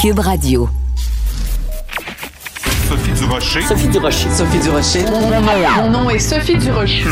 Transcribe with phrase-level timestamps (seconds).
[0.00, 0.66] Cube Radio.
[2.88, 3.60] Sophie Durocher.
[3.60, 4.30] Sophie Durocher.
[4.30, 5.04] Sophie Durocher.
[5.76, 7.04] Mon nom est Sophie Durocher.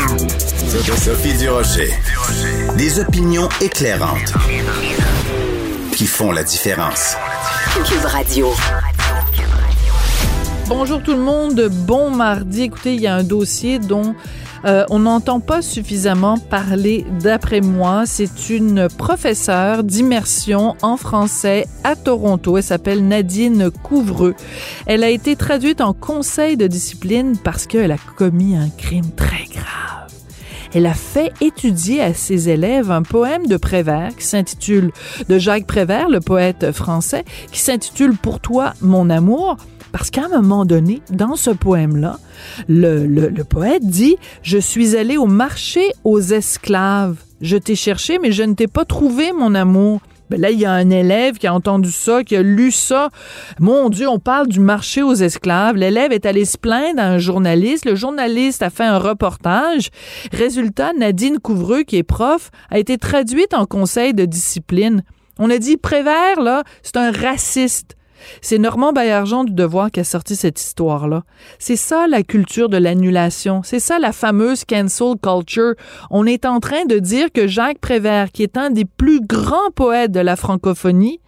[0.97, 1.93] Sophie Durocher.
[2.77, 4.33] Des opinions éclairantes
[5.93, 7.15] qui font la différence.
[7.85, 8.51] Cube Radio.
[10.65, 12.63] Bonjour tout le monde, bon mardi.
[12.63, 14.15] Écoutez, il y a un dossier dont
[14.65, 18.03] euh, on n'entend pas suffisamment parler d'après moi.
[18.05, 22.57] C'est une professeure d'immersion en français à Toronto.
[22.57, 24.35] Elle s'appelle Nadine Couvreux.
[24.85, 29.45] Elle a été traduite en conseil de discipline parce qu'elle a commis un crime très
[29.45, 29.89] grave.
[30.73, 34.91] Elle a fait étudier à ses élèves un poème de Prévert qui s'intitule,
[35.27, 39.57] de Jacques Prévert, le poète français, qui s'intitule Pour toi, mon amour.
[39.91, 42.19] Parce qu'à un moment donné, dans ce poème-là,
[42.67, 47.17] le, le, le, poète dit Je suis allé au marché aux esclaves.
[47.41, 50.01] Je t'ai cherché, mais je ne t'ai pas trouvé, mon amour.
[50.29, 53.09] Ben là, il y a un élève qui a entendu ça, qui a lu ça.
[53.59, 55.75] Mon Dieu, on parle du marché aux esclaves.
[55.75, 57.85] L'élève est allé se plaindre à un journaliste.
[57.85, 59.89] Le journaliste a fait un reportage.
[60.31, 65.03] Résultat, Nadine Couvreux, qui est prof, a été traduite en conseil de discipline.
[65.39, 67.95] On a dit Prévert, là, c'est un raciste.
[68.41, 71.23] C'est Normand Baillargeon du Devoir qui a sorti cette histoire-là.
[71.57, 73.61] C'est ça la culture de l'annulation.
[73.63, 75.75] C'est ça la fameuse cancel culture.
[76.09, 79.71] On est en train de dire que Jacques Prévert, qui est un des plus grands
[79.75, 81.19] poètes de la francophonie,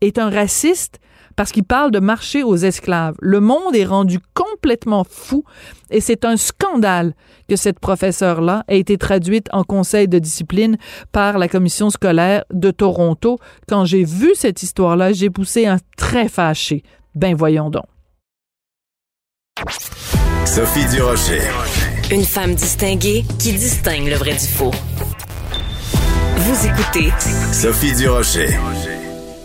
[0.00, 1.00] est un raciste
[1.38, 3.14] parce qu'il parle de marché aux esclaves.
[3.20, 5.44] Le monde est rendu complètement fou
[5.88, 7.14] et c'est un scandale
[7.48, 10.76] que cette professeure-là ait été traduite en conseil de discipline
[11.12, 13.38] par la commission scolaire de Toronto.
[13.68, 16.82] Quand j'ai vu cette histoire-là, j'ai poussé un très fâché.
[17.14, 17.86] Ben voyons donc.
[20.44, 21.42] Sophie Durocher.
[22.10, 24.72] Une femme distinguée qui distingue le vrai du faux.
[26.36, 27.12] Vous écoutez
[27.52, 28.58] Sophie Durocher.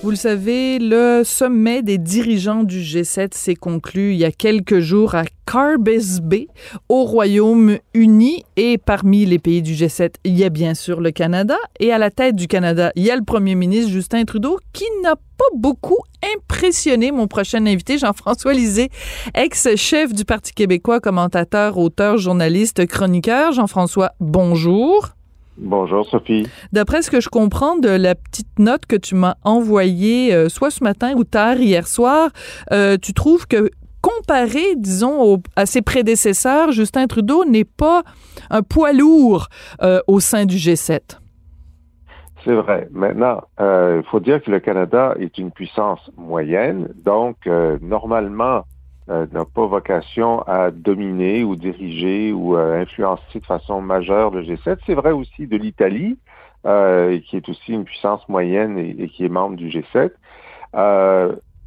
[0.04, 4.80] Vous le savez, le sommet des dirigeants du G7 s'est conclu il y a quelques
[4.80, 6.48] jours à Carbis Bay,
[6.90, 8.44] au Royaume-Uni.
[8.58, 11.56] Et parmi les pays du G7, il y a bien sûr le Canada.
[11.80, 14.84] Et à la tête du Canada, il y a le premier ministre Justin Trudeau, qui
[15.04, 16.00] n'a pas beaucoup
[16.36, 18.90] impressionné mon prochain invité, Jean-François Lisée,
[19.36, 23.54] ex-chef du Parti québécois, commentateur, auteur, journaliste, chroniqueur.
[23.54, 25.14] Jean-François, bonjour.
[25.58, 26.48] Bonjour Sophie.
[26.72, 30.72] D'après ce que je comprends de la petite note que tu m'as envoyée, euh, soit
[30.72, 32.32] ce matin ou tard hier soir,
[32.72, 33.70] euh, tu trouves que
[34.02, 38.02] comparé, disons, au, à ses prédécesseurs, Justin Trudeau n'est pas
[38.50, 39.48] un poids lourd
[39.82, 41.20] euh, au sein du G7.
[42.44, 42.90] C'est vrai.
[42.92, 47.38] Maintenant, il faut dire que le Canada est une puissance moyenne, donc
[47.82, 48.66] normalement,
[49.10, 54.44] euh, n'a pas vocation à dominer ou diriger ou euh, influencer de façon majeure le
[54.44, 54.78] G7.
[54.86, 56.18] C'est vrai aussi de l'Italie,
[56.66, 60.12] euh, qui est aussi une puissance moyenne et, et qui est membre du G7.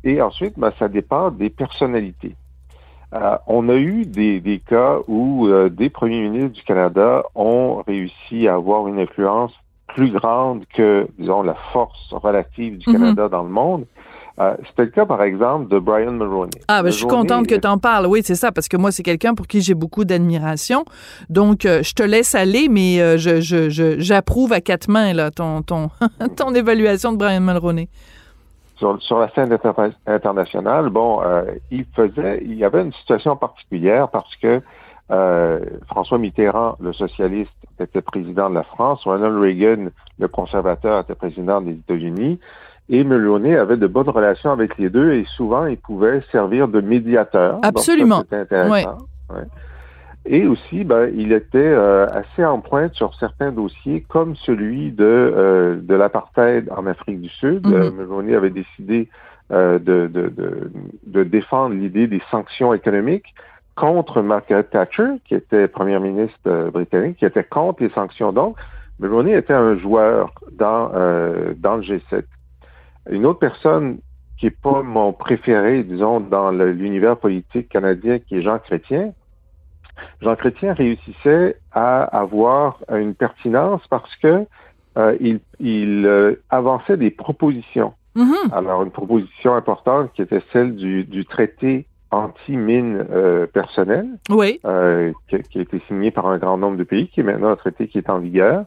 [0.04, 2.36] et ensuite, ben, ça dépend des personnalités.
[3.46, 8.54] on a eu des, des cas où des premiers ministres du Canada ont réussi à
[8.54, 9.52] avoir une influence
[9.88, 13.84] plus grande que, disons, la force relative du Canada dans le monde.
[14.38, 16.50] Euh, C'était le cas, par exemple, de Brian Mulroney.
[16.68, 18.06] Ah, ben, je suis contente que tu en parles.
[18.06, 20.84] Oui, c'est ça, parce que moi, c'est quelqu'un pour qui j'ai beaucoup d'admiration.
[21.30, 25.62] Donc, euh, je te laisse aller, mais euh, je, j'approuve à quatre mains là, ton,
[25.62, 25.90] ton,
[26.36, 27.88] ton évaluation de Brian Mulroney.
[28.76, 29.56] Sur, sur la scène
[30.06, 31.22] internationale, bon,
[31.70, 34.60] il faisait, il y avait une situation particulière parce que
[35.88, 39.86] François Mitterrand, le socialiste, était président de la France, Ronald Reagan,
[40.18, 42.38] le conservateur, était président des États-Unis.
[42.88, 46.80] Et Mulroney avait de bonnes relations avec les deux et souvent il pouvait servir de
[46.80, 47.58] médiateur.
[47.62, 48.20] Absolument.
[48.20, 48.98] C'était intéressant.
[49.28, 49.42] Ouais.
[50.28, 55.04] Et aussi, ben, il était euh, assez en pointe sur certains dossiers, comme celui de,
[55.04, 57.64] euh, de l'apartheid en Afrique du Sud.
[57.66, 57.94] Mm -hmm.
[57.94, 59.08] Mulroney avait décidé
[59.52, 60.70] euh, de, de, de,
[61.06, 63.34] de, défendre l'idée des sanctions économiques
[63.76, 68.32] contre Margaret Thatcher, qui était première ministre britannique, qui était contre les sanctions.
[68.32, 68.56] Donc,
[68.98, 70.90] Mulroney était un joueur dans,
[71.64, 72.24] dans le G7.
[73.10, 73.98] Une autre personne
[74.38, 79.12] qui est pas mon préféré, disons, dans l'univers politique canadien, qui est Jean Chrétien.
[80.20, 84.46] Jean Chrétien réussissait à avoir une pertinence parce que
[84.98, 87.94] euh, il, il euh, avançait des propositions.
[88.14, 88.52] Mm -hmm.
[88.52, 94.60] Alors, une proposition importante qui était celle du, du traité anti-mine euh, personnel, oui.
[95.28, 97.56] qui, qui, a été signé par un grand nombre de pays, qui est maintenant un
[97.56, 98.64] traité qui est en vigueur.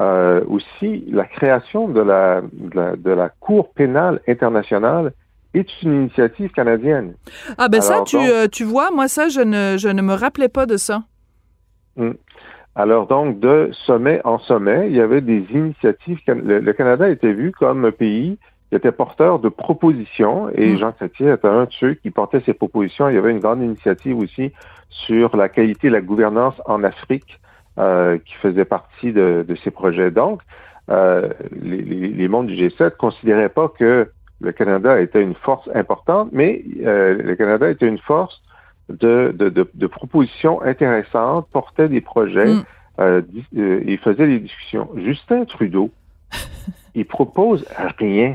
[0.00, 5.12] Euh, aussi, la création de la, de la, de la Cour pénale internationale
[5.54, 7.14] est une initiative canadienne.
[7.56, 10.02] Ah ben Alors, ça, tu, donc, euh, tu vois, moi ça, je ne, je ne
[10.02, 11.02] me rappelais pas de ça.
[11.96, 12.12] Hmm.
[12.76, 16.20] Alors donc, de sommet en sommet, il y avait des initiatives.
[16.28, 20.92] Le, le Canada était vu comme un pays qui était porteur de propositions et Jean
[20.92, 23.08] Chrétien était un de ceux qui portait ces propositions.
[23.08, 24.52] Il y avait une grande initiative aussi
[24.90, 27.40] sur la qualité de la gouvernance en Afrique
[27.78, 30.10] euh, qui faisait partie de, de ces projets.
[30.10, 30.40] Donc,
[30.90, 31.28] euh,
[31.62, 34.10] les, les, membres du G7 considéraient pas que
[34.40, 38.40] le Canada était une force importante, mais euh, le Canada était une force
[38.88, 42.64] de, de, de, de propositions intéressantes, portait des projets mm.
[43.00, 43.22] euh,
[43.56, 44.88] euh, et faisait des discussions.
[44.96, 45.90] Justin Trudeau,
[46.94, 47.66] il propose
[47.98, 48.32] rien.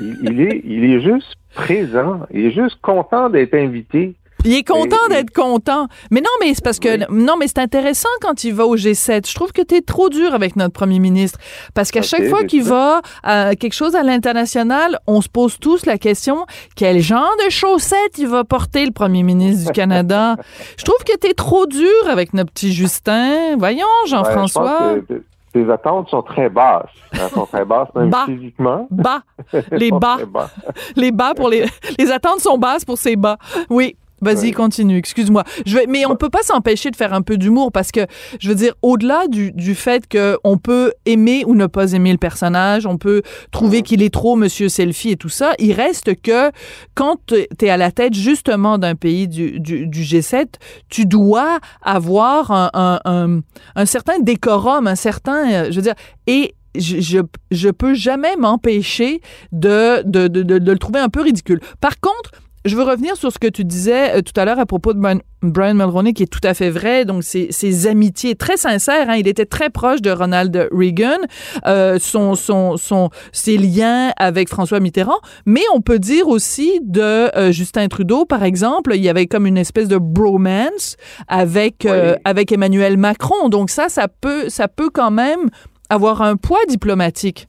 [0.00, 2.20] Il, il, est, il est juste présent.
[2.30, 4.14] Il est juste content d'être invité.
[4.46, 5.88] Il est content d'être content.
[6.10, 9.28] Mais non, mais c'est parce que non, mais c'est intéressant quand il va au G7.
[9.28, 11.38] Je trouve que tu es trop dur avec notre premier ministre
[11.74, 15.84] parce qu'à chaque fois qu'il va à quelque chose à l'international, on se pose tous
[15.84, 16.46] la question
[16.76, 20.36] quel genre de chaussettes il va porter le premier ministre du Canada?
[20.78, 23.56] Je trouve que tu es trop dur avec notre petit Justin.
[23.58, 24.96] Voyons, Jean-François.
[25.52, 26.86] tes attentes sont très basses.
[27.12, 28.26] Elles sont très basses, même bas.
[28.26, 28.86] physiquement.
[28.90, 29.22] Bas.
[29.72, 30.18] Les bas.
[30.26, 30.50] bas.
[30.94, 31.64] les bas pour les.
[31.98, 33.38] Les attentes sont basses pour ces bas.
[33.70, 33.96] Oui.
[34.22, 34.96] Vas-y, continue.
[34.96, 35.44] Excuse-moi.
[35.66, 38.00] Je vais, mais on peut pas s'empêcher de faire un peu d'humour parce que,
[38.40, 42.18] je veux dire, au-delà du, du fait qu'on peut aimer ou ne pas aimer le
[42.18, 46.50] personnage, on peut trouver qu'il est trop Monsieur Selfie et tout ça, il reste que
[46.94, 50.46] quand tu es à la tête justement d'un pays du, du, du, G7,
[50.88, 53.40] tu dois avoir un, un, un,
[53.74, 55.94] un certain décorum, un certain, euh, je veux dire,
[56.26, 57.18] et je, je,
[57.50, 59.20] je peux jamais m'empêcher
[59.52, 61.60] de, de, de, de, de le trouver un peu ridicule.
[61.80, 62.30] Par contre,
[62.66, 64.98] je veux revenir sur ce que tu disais euh, tout à l'heure à propos de
[64.98, 67.04] Brian, Brian Mulroney, qui est tout à fait vrai.
[67.04, 69.08] Donc, ses, ses amitiés très sincères.
[69.08, 71.18] Hein, il était très proche de Ronald Reagan,
[71.66, 75.18] euh, son, son, son, ses liens avec François Mitterrand.
[75.44, 77.00] Mais on peut dire aussi de
[77.36, 80.96] euh, Justin Trudeau, par exemple, il y avait comme une espèce de bromance
[81.28, 83.48] avec, euh, avec Emmanuel Macron.
[83.48, 85.50] Donc ça, ça peut, ça peut quand même
[85.88, 87.48] avoir un poids diplomatique.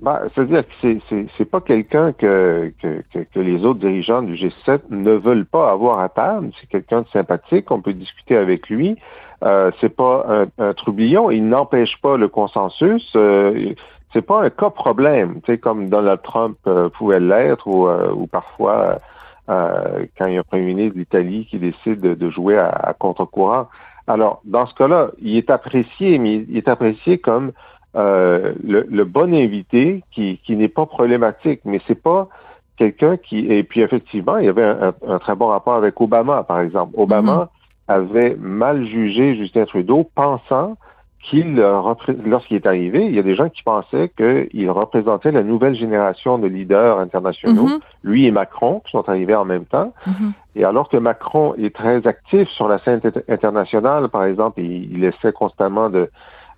[0.00, 0.98] Ben, C'est-à-dire que
[1.36, 5.98] c'est pas quelqu'un que, que, que, les autres dirigeants du G7 ne veulent pas avoir
[5.98, 6.50] à table.
[6.60, 8.96] C'est quelqu'un de sympathique, on peut discuter avec lui.
[9.44, 13.12] Euh, c'est pas un, un, il n'empêche pas le consensus.
[13.16, 13.74] Euh,
[14.12, 19.00] c'est pas un cas problème, comme Donald Trump euh, pouvait l'être ou, euh, ou parfois
[19.50, 22.68] euh, quand il y a un premier ministre d'Italie qui décide de, de jouer à,
[22.68, 23.68] à contre-courant.
[24.06, 27.52] Alors, dans ce cas-là, il est apprécié, mais il est apprécié comme
[27.96, 32.28] euh, le, le, bon invité qui, qui n'est pas problématique, mais c'est pas
[32.76, 36.00] quelqu'un qui et puis effectivement il y avait un, un, un, très bon rapport avec
[36.00, 36.92] Obama par exemple.
[36.96, 37.94] Obama -hmm.
[37.98, 40.76] avait mal jugé Justin Trudeau, pensant
[41.22, 41.56] qu'il
[42.24, 46.38] lorsqu'il est arrivé, il y a des gens qui pensaient qu'il représentait la nouvelle génération
[46.38, 47.80] de leaders internationaux, -hmm.
[48.04, 49.92] lui et Macron qui sont arrivés en même temps.
[50.06, 50.30] -hmm.
[50.56, 53.00] Et alors que Macron est très actif sur la scène
[53.36, 56.02] internationale, par exemple, il, il essaie constamment de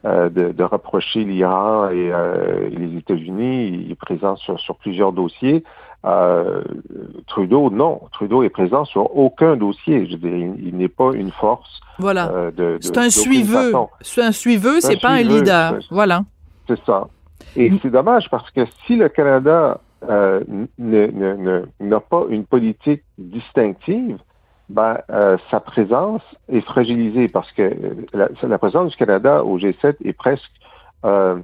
[0.04, 3.68] de, de, reprocher l'Iran et, euh, les États-Unis.
[3.84, 5.62] Il est présent sur, sur plusieurs dossiers.
[6.06, 6.62] Euh,
[7.26, 8.00] Trudeau, non.
[8.12, 10.06] Trudeau est présent sur aucun dossier.
[10.06, 11.80] Je veux dire, il, il n'est pas une force.
[11.98, 12.30] Voilà.
[12.30, 13.72] Euh, de, c'est un suiveux.
[14.00, 15.78] C'est un suiveux, c'est pas un leader.
[15.90, 16.22] Voilà.
[16.66, 17.08] C'est ça.
[17.56, 17.78] Et mm.
[17.82, 20.40] c'est dommage parce que si le Canada euh,
[20.78, 24.18] n'a pas une politique distinctive,
[24.70, 27.76] ben, euh, sa présence est fragilisée parce que
[28.14, 30.50] la, la, présence du Canada au G7 est presque,
[31.04, 31.36] euh,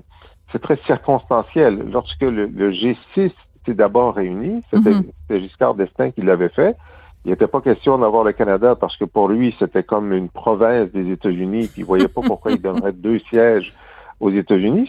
[0.53, 1.91] c'est très circonstanciel.
[1.91, 3.33] Lorsque le, le G6
[3.65, 5.41] s'est d'abord réuni, c'était mm -hmm.
[5.41, 6.77] Giscard d'Estaing qui l'avait fait.
[7.25, 10.89] Il n'était pas question d'avoir le Canada parce que pour lui, c'était comme une province
[10.93, 13.75] des États-Unis, puis il voyait pas pourquoi il donnerait deux sièges
[14.21, 14.89] aux États-Unis.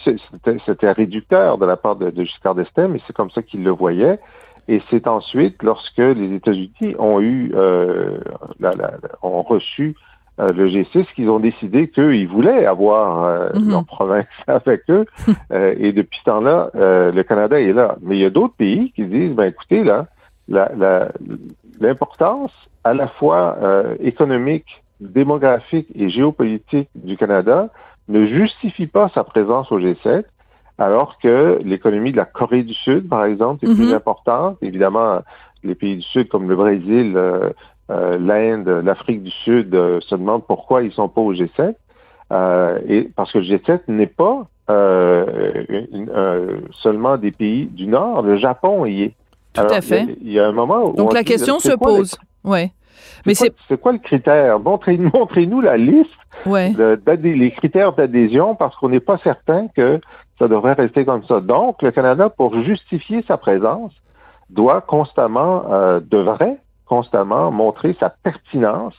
[0.67, 3.71] C'était réducteur de la part de, de Giscard d'Estaing, mais c'est comme ça qu'il le
[3.71, 4.19] voyait.
[4.67, 8.17] Et c'est ensuite, lorsque les États-Unis ont eu, euh,
[8.59, 8.91] la, la,
[9.23, 9.95] ont reçu
[10.39, 13.71] euh, le G6, qu'ils ont décidé qu'ils voulaient avoir euh, mm -hmm.
[13.71, 15.05] leur province avec eux.
[15.51, 17.95] Euh, et depuis ce temps-là, euh, le Canada est là.
[18.01, 19.99] Mais il y a d'autres pays qui disent, ben écoutez, là,
[21.79, 22.51] l'importance
[22.83, 27.69] à la fois euh, économique, démographique et géopolitique du Canada
[28.07, 30.23] ne justifie pas sa présence au G7
[30.77, 33.75] alors que l'économie de la Corée du Sud, par exemple, est mm -hmm.
[33.75, 34.57] plus importante.
[34.61, 35.21] Évidemment,
[35.63, 37.49] les pays du Sud comme le Brésil, euh,
[37.89, 41.75] euh, l'Inde, l'Afrique du Sud euh, se demandent pourquoi ils sont pas au G7.
[42.33, 45.25] Euh, et parce que le G7 n'est pas euh,
[45.93, 46.11] une,
[46.83, 49.13] seulement des pays du Nord, le Japon y est.
[49.53, 50.05] Tout Alors, à fait.
[50.21, 52.17] Il y, a un moment où donc la question se pose.
[52.43, 52.71] Ouais.
[53.25, 54.59] Mais c'est quoi, quoi, le critère?
[54.65, 56.11] Montrez-nous montrez la liste
[56.45, 56.71] ouais.
[56.71, 59.99] de, les critères d'adhésion parce qu'on n'est pas certain que
[60.39, 61.39] ça devrait rester comme ça.
[61.41, 63.93] Donc, le Canada, pour justifier sa présence,
[64.49, 68.95] doit constamment, euh, devrait constamment montrer sa pertinence.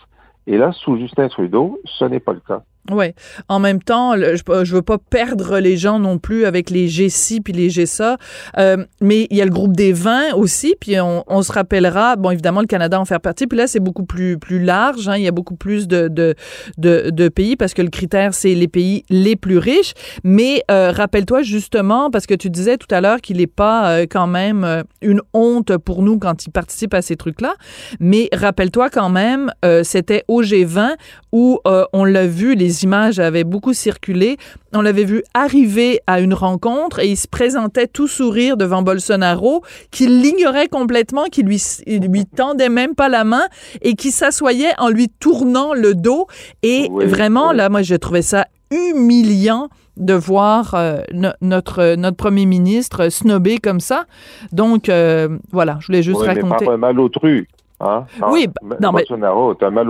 [0.46, 2.62] Et là, sous Justin Trudeau, ce n'est pas le cas.
[2.90, 3.14] Ouais.
[3.48, 7.42] En même temps, je, je veux pas perdre les gens non plus avec les G6
[7.42, 8.16] puis les GSA,
[8.58, 12.30] euh, mais il y a le groupe des vins aussi, puis on, se rappellera, bon
[12.30, 15.22] évidemment le Canada en fait partie, puis là c'est beaucoup plus plus large, hein, il
[15.22, 16.34] y a beaucoup plus de, de,
[16.78, 19.94] de, de pays parce que le critère c'est les pays les plus riches,
[20.24, 24.06] mais euh, rappelle-toi justement parce que tu disais tout à l'heure qu'il n'est pas euh,
[24.10, 27.54] quand même euh, une honte pour nous quand ils participent à ces trucs-là,
[28.00, 30.94] mais rappelle-toi quand même c'était au G20
[31.32, 31.60] où
[31.92, 34.36] on l'a vu les images avaient beaucoup circulé.
[34.72, 39.62] On l'avait vu arriver à une rencontre et il se présentait tout sourire devant Bolsonaro,
[39.90, 43.44] qui l'ignorait complètement, qui lui, lui tendait même pas la main
[43.82, 46.26] et qui s'assoyait en lui tournant le dos.
[46.62, 51.00] Et vraiment, là, moi, j'ai trouvé ça humiliant de voir euh,
[51.40, 54.04] notre notre premier ministre snobé comme ça.
[54.52, 56.66] Donc euh, voilà, je voulais juste raconter.
[56.68, 57.46] Mais mal autrui.
[57.80, 58.04] Hein?
[58.30, 58.48] oui,
[58.80, 59.66] non, Bolsonaro, mais...
[59.66, 59.88] un mal.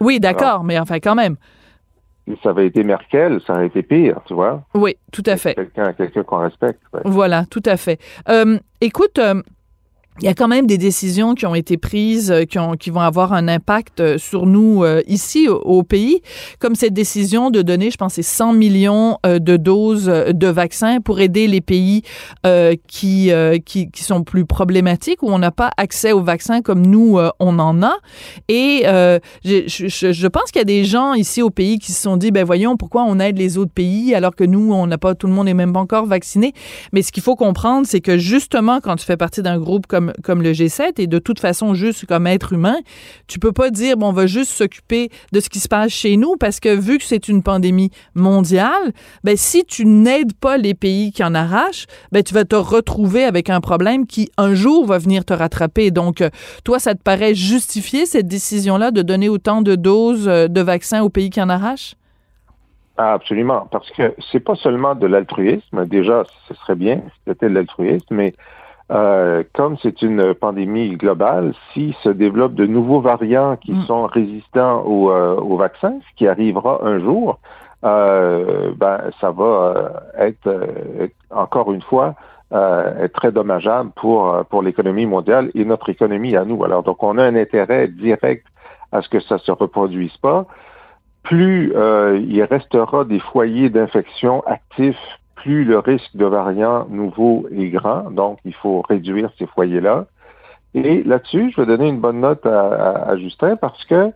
[0.00, 1.36] Oui, d'accord, mais enfin quand même
[2.42, 4.62] ça avait été Merkel, ça aurait été pire, tu vois.
[4.74, 5.54] Oui, tout à fait.
[5.54, 6.80] Quelqu'un quelqu'un qu'on respecte.
[7.04, 8.00] Voilà, tout à fait.
[8.28, 9.42] Euh, écoute, euh,
[10.20, 12.90] il y a quand même des décisions qui ont été prises, euh, qui, ont, qui
[12.90, 16.20] vont avoir un impact euh, sur nous euh, ici au, pays,
[16.58, 21.48] comme cette décision de donner, je pense, 100 millions de doses de vaccins pour aider
[21.48, 22.02] les pays
[22.86, 23.32] qui,
[23.96, 27.96] sont plus problématiques, où on n'a pas accès aux vaccins comme nous, on en a.
[28.48, 28.84] Et
[29.44, 32.44] je, pense qu'il y a des gens ici au pays qui se sont dit, ben
[32.44, 35.32] voyons, pourquoi on aide les autres pays alors que nous, on n'a pas, tout le
[35.32, 36.52] monde n'est même pas encore vacciné.
[36.92, 40.01] Mais ce qu'il faut comprendre, c'est que justement, quand tu fais partie d'un groupe comme
[40.22, 42.76] comme, le G7 et de toute façon, juste comme être humain,
[43.28, 46.16] tu peux pas dire, bon, on va juste s'occuper de ce qui se passe chez
[46.16, 48.92] nous parce que vu que c'est une pandémie mondiale,
[49.24, 53.24] ben, si tu n'aides pas les pays qui en arrachent, ben, tu vas te retrouver
[53.24, 55.90] avec un problème qui, un jour, va venir te rattraper.
[55.90, 56.30] Donc, euh,
[56.64, 61.02] toi, ça te paraît justifier cette décision-là de donner autant de doses euh, de vaccins
[61.02, 61.94] aux pays qui en arrachent?
[62.96, 65.86] Absolument, parce que c'est pas seulement de l'altruisme.
[65.86, 68.34] Déjà, ce serait bien c'était de l'altruisme, mais
[68.90, 73.82] euh, comme c'est une pandémie globale, s'il se développe de nouveaux variants qui mm.
[73.82, 77.38] sont résistants au, euh, au, vaccin, ce qui arrivera un jour,
[77.84, 80.68] euh, ben, ça va euh, être,
[81.30, 82.14] encore une fois
[82.54, 86.62] être très dommageable pour, pour l'économie mondiale et notre économie à nous.
[86.64, 88.44] Alors, donc, on a un intérêt direct
[88.92, 90.44] à ce que ça se reproduise pas.
[91.22, 94.98] Plus il restera des foyers d'infection actifs
[95.42, 100.06] plus le risque de variants nouveaux est grand, donc il faut réduire ces foyers-là.
[100.74, 104.12] Et là-dessus, je vais donner une bonne note à, Justin parce que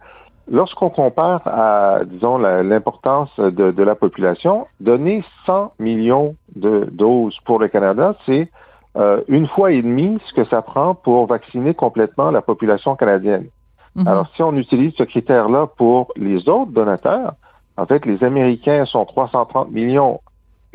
[0.49, 7.69] lorsqu'on compare à, disons, l'importance de, la population, donner 100 millions de doses pour le
[7.69, 8.49] Canada, c'est
[8.97, 13.49] euh, une fois et demie ce que ça prend pour vacciner complètement la population canadienne.
[13.97, 14.07] Mhm.
[14.07, 17.35] Alors, si on utilise ce critère-là pour les autres donateurs,
[17.77, 20.21] en fait, les Américains sont 330 millions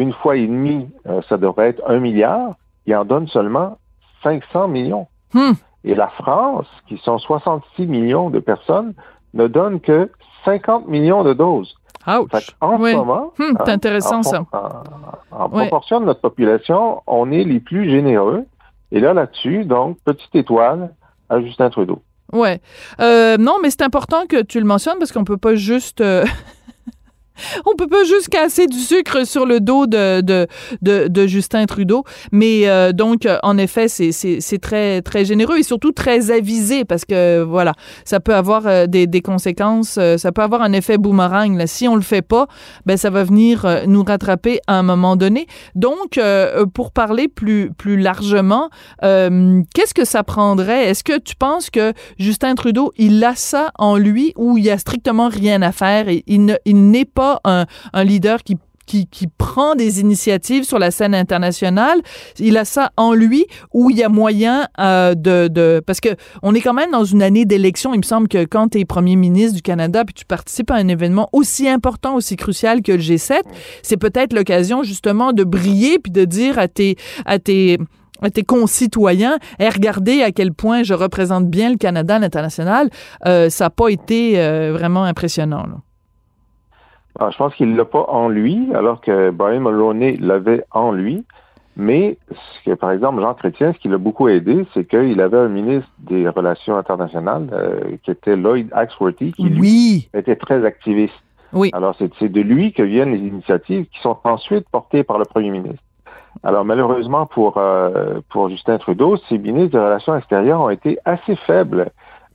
[0.01, 2.55] une fois et demi, euh, ça devrait être un milliard.
[2.87, 3.77] Il en donne seulement
[4.23, 5.07] 500 millions.
[5.33, 5.51] Hmm.
[5.83, 8.93] Et la France, qui sont 66 millions de personnes,
[9.33, 10.09] ne donne que
[10.45, 11.75] 50 millions de doses.
[12.07, 14.43] en ce moment, hmm, c'est intéressant en, ça.
[15.31, 18.45] En, proportion de notre population, on est les plus généreux.
[18.91, 20.93] Et là, là-dessus, donc, petite étoile
[21.29, 22.01] à Justin Trudeau.
[22.33, 22.59] Ouais.
[22.99, 26.25] Euh, non, mais c'est important que tu le mentionnes parce qu'on peut pas juste euh,
[27.65, 30.47] on peut pas juste casser du sucre sur le dos de, de,
[30.81, 32.03] de, Justin Trudeau.
[32.31, 37.41] Mais euh, donc, en effet, c'est très, très généreux et surtout très avisé parce que,
[37.41, 37.73] voilà,
[38.05, 41.65] ça peut avoir euh, des, des conséquences, euh, ça peut avoir un effet boomerang.
[41.65, 42.47] Si on le fait pas,
[42.85, 45.47] ben, ça va venir nous rattraper à un moment donné.
[45.75, 46.19] Donc,
[46.73, 48.69] pour parler plus, plus largement,
[49.01, 50.89] qu'est-ce que ça prendrait?
[50.89, 54.69] Est-ce que tu penses que Justin Trudeau, il a ça en lui ou il y
[54.69, 56.45] a strictement rien à faire et il
[56.91, 57.65] n'est pas un,
[58.03, 62.01] leader qui qui, prend des initiatives sur la scène internationale,
[62.39, 66.09] il a ça en lui où il y a moyen euh, de, de, parce que
[66.43, 67.93] on est quand même dans une année d'élection.
[67.93, 70.75] Il me semble que quand tu es premier ministre du Canada puis tu participes à
[70.75, 73.43] un événement aussi important, aussi crucial que le G7,
[73.81, 77.77] c'est peut-être l'occasion justement de briller puis de dire à tes à tes
[78.21, 82.89] à tes concitoyens, et regardez à quel point je représente bien le Canada à l'international,
[83.25, 85.63] euh, ça n'a pas été euh, vraiment impressionnant.
[85.63, 85.77] Là.
[87.19, 91.25] Ah, je pense qu'il l'a pas en lui, alors que Brian Mulroney l'avait en lui.
[91.77, 95.37] Mais, ce que, par exemple, Jean Chrétien, ce qui l'a beaucoup aidé, c'est qu'il avait
[95.37, 101.13] un ministre des Relations internationales euh, qui était Lloyd Axworthy, qui lui, était très activiste.
[101.53, 101.69] Oui.
[101.73, 105.49] Alors, c'est de lui que viennent les initiatives qui sont ensuite portées par le premier
[105.49, 105.83] ministre.
[106.43, 111.35] Alors, malheureusement pour, euh, pour Justin Trudeau, ses ministres des Relations extérieures ont été assez
[111.35, 111.91] faibles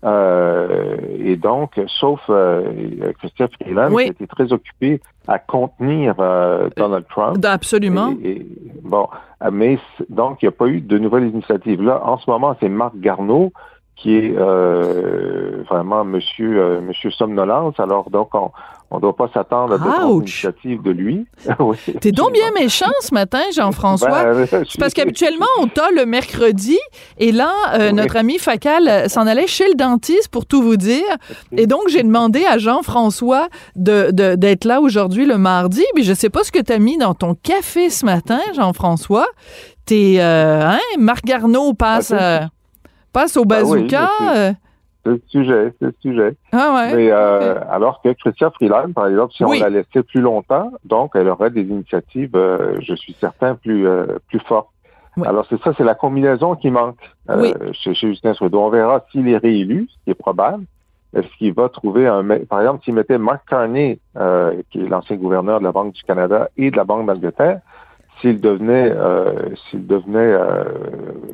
[0.07, 2.63] Euh, et donc, sauf euh,
[3.19, 4.05] Christian Freeland, Oui.
[4.05, 7.45] qui était très occupé à contenir euh, Donald Trump.
[7.45, 8.15] Absolument.
[8.23, 8.47] Et- et-
[8.83, 9.09] bon,
[9.43, 11.83] euh, mais donc, il n'y a pas eu de nouvelles initiatives.
[11.83, 13.53] Là, en ce moment, c'est Marc Garneau
[13.97, 17.81] qui est euh, vraiment monsieur, euh, monsieur somnolence.
[17.81, 18.51] Alors, donc, on
[18.91, 20.23] on ne doit pas s'attendre à Ouch.
[20.23, 21.27] initiatives de lui.
[21.59, 24.35] Oui, T'es donc bien méchant ce matin, Jean-François.
[24.35, 26.79] Ben, C'est parce qu'habituellement, on t'a le mercredi,
[27.19, 27.95] et là, euh, Oui.
[27.95, 31.05] notre ami Facal euh, s'en allait chez le dentiste pour tout vous dire.
[31.57, 35.83] Et donc, j'ai demandé à Jean-François de, de- d'être là aujourd'hui le mardi.
[35.95, 39.27] Puis je sais pas ce que t'as mis dans ton café ce matin, Jean-François.
[39.85, 42.41] T'es, euh, hein, Marc Garneau passe, Ah, euh,
[43.13, 44.11] passe au oui, bazooka.
[45.07, 46.37] C'est le sujet, c'est le sujet.
[46.53, 46.97] ah ouais.
[46.97, 49.59] Mais euh, alors que Christian Freeland, par exemple, si Oui.
[49.61, 53.87] on la laissait plus longtemps, donc elle aurait des initiatives, euh, je suis certain, plus
[53.87, 54.69] euh, plus fortes.
[55.17, 55.27] Oui.
[55.27, 56.99] Alors c'est ça, c'est la combinaison qui manque
[57.29, 57.55] Oui.
[57.73, 58.61] chez, chez Justin Trudeau.
[58.61, 60.65] On verra s'il est réélu, ce qui est probable.
[61.15, 62.25] Est-ce qu'il va trouver un...
[62.49, 64.01] Par exemple, s'il mettait Mark Carney,
[64.71, 67.61] qui est l'ancien gouverneur de la Banque du Canada et de la Banque d'Angleterre,
[68.21, 69.33] s'il devenait, euh,
[69.69, 70.65] s'il devenait euh,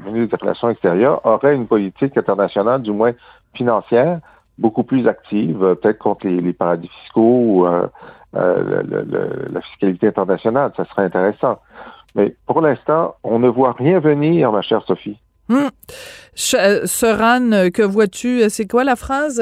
[0.05, 3.13] ministre des Relations extérieures, aurait une politique internationale, du moins
[3.55, 4.21] financière,
[4.59, 7.87] beaucoup plus active, euh, peut-être contre les, paradis fiscaux ou euh,
[8.37, 10.73] euh, la fiscalité internationale.
[10.77, 11.61] Ça serait intéressant.
[12.15, 15.19] Mais pour l'instant, on ne voit rien venir, ma chère Sophie.
[15.49, 15.71] Hum.
[16.35, 18.49] Soran, que vois-tu?
[18.49, 19.41] C'est quoi la phrase?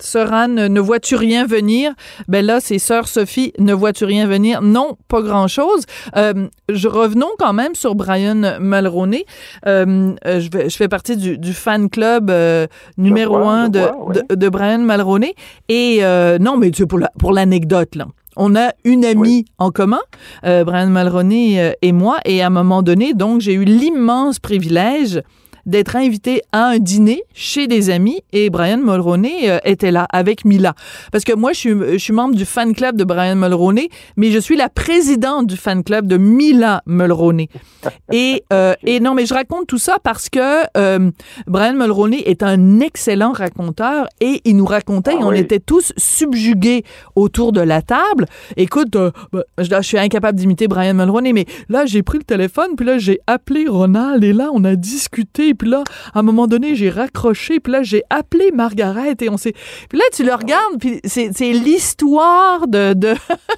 [0.00, 1.92] Soran, euh, ne vois-tu rien venir?
[2.28, 4.62] Ben là, c'est Sœur Sophie, ne vois-tu rien venir?
[4.62, 5.84] Non, pas grand-chose.
[6.16, 9.24] Euh, je, revenons quand même sur Brian Mulroney.
[9.66, 14.06] Euh, euh, je, fais partie du, du fan club euh, numéro vois, un de, vois,
[14.06, 14.14] ouais.
[14.28, 15.34] de, de Brian Mulroney.
[15.68, 18.06] Et euh, non, mais tu sais, pour la- pour l'anecdote, là.
[18.40, 19.98] On a une amie en commun,
[20.44, 24.38] euh, Brian Mulroney euh, et moi, et à un moment donné, donc, j'ai eu l'immense
[24.38, 25.22] privilège
[25.68, 30.44] d'être invité à un dîner chez des amis et Brian Mulroney euh, était là avec
[30.44, 30.74] Mila.
[31.12, 34.30] Parce que moi, je suis, je suis membre du fan club de Brian Mulroney, mais
[34.30, 37.48] je suis la présidente du fan club de Mila Mulroney.
[38.12, 41.10] Et, euh, et non, mais je raconte tout ça parce que euh,
[41.46, 45.38] Brian Mulroney est un excellent raconteur et il nous racontait, Ah et on oui.
[45.38, 48.26] était tous subjugués autour de la table.
[48.56, 49.12] Écoute, ben,
[49.58, 52.98] je, je suis incapable d'imiter Brian Mulroney, mais là, j'ai pris le téléphone, puis là,
[52.98, 55.82] j'ai appelé Ronald, et là, on a discuté, puis là,
[56.14, 59.54] à un moment donné, j'ai raccroché, puis là, j'ai appelé Margaret, et on s'est...
[59.88, 63.14] Puis là, tu le regardes, puis c'est l'histoire de, de,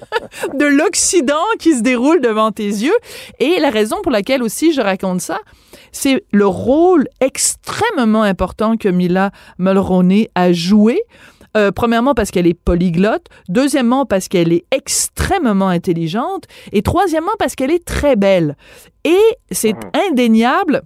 [0.57, 2.95] de l'Occident qui se déroule devant tes yeux.
[3.39, 5.39] Et la raison pour laquelle aussi je raconte ça,
[5.91, 11.01] c'est le rôle extrêmement important que Mila Mulroney a joué.
[11.57, 17.55] Euh, premièrement parce qu'elle est polyglotte, deuxièmement parce qu'elle est extrêmement intelligente et troisièmement parce
[17.55, 18.55] qu'elle est très belle.
[19.03, 19.19] Et
[19.51, 19.75] c'est
[20.09, 20.83] indéniable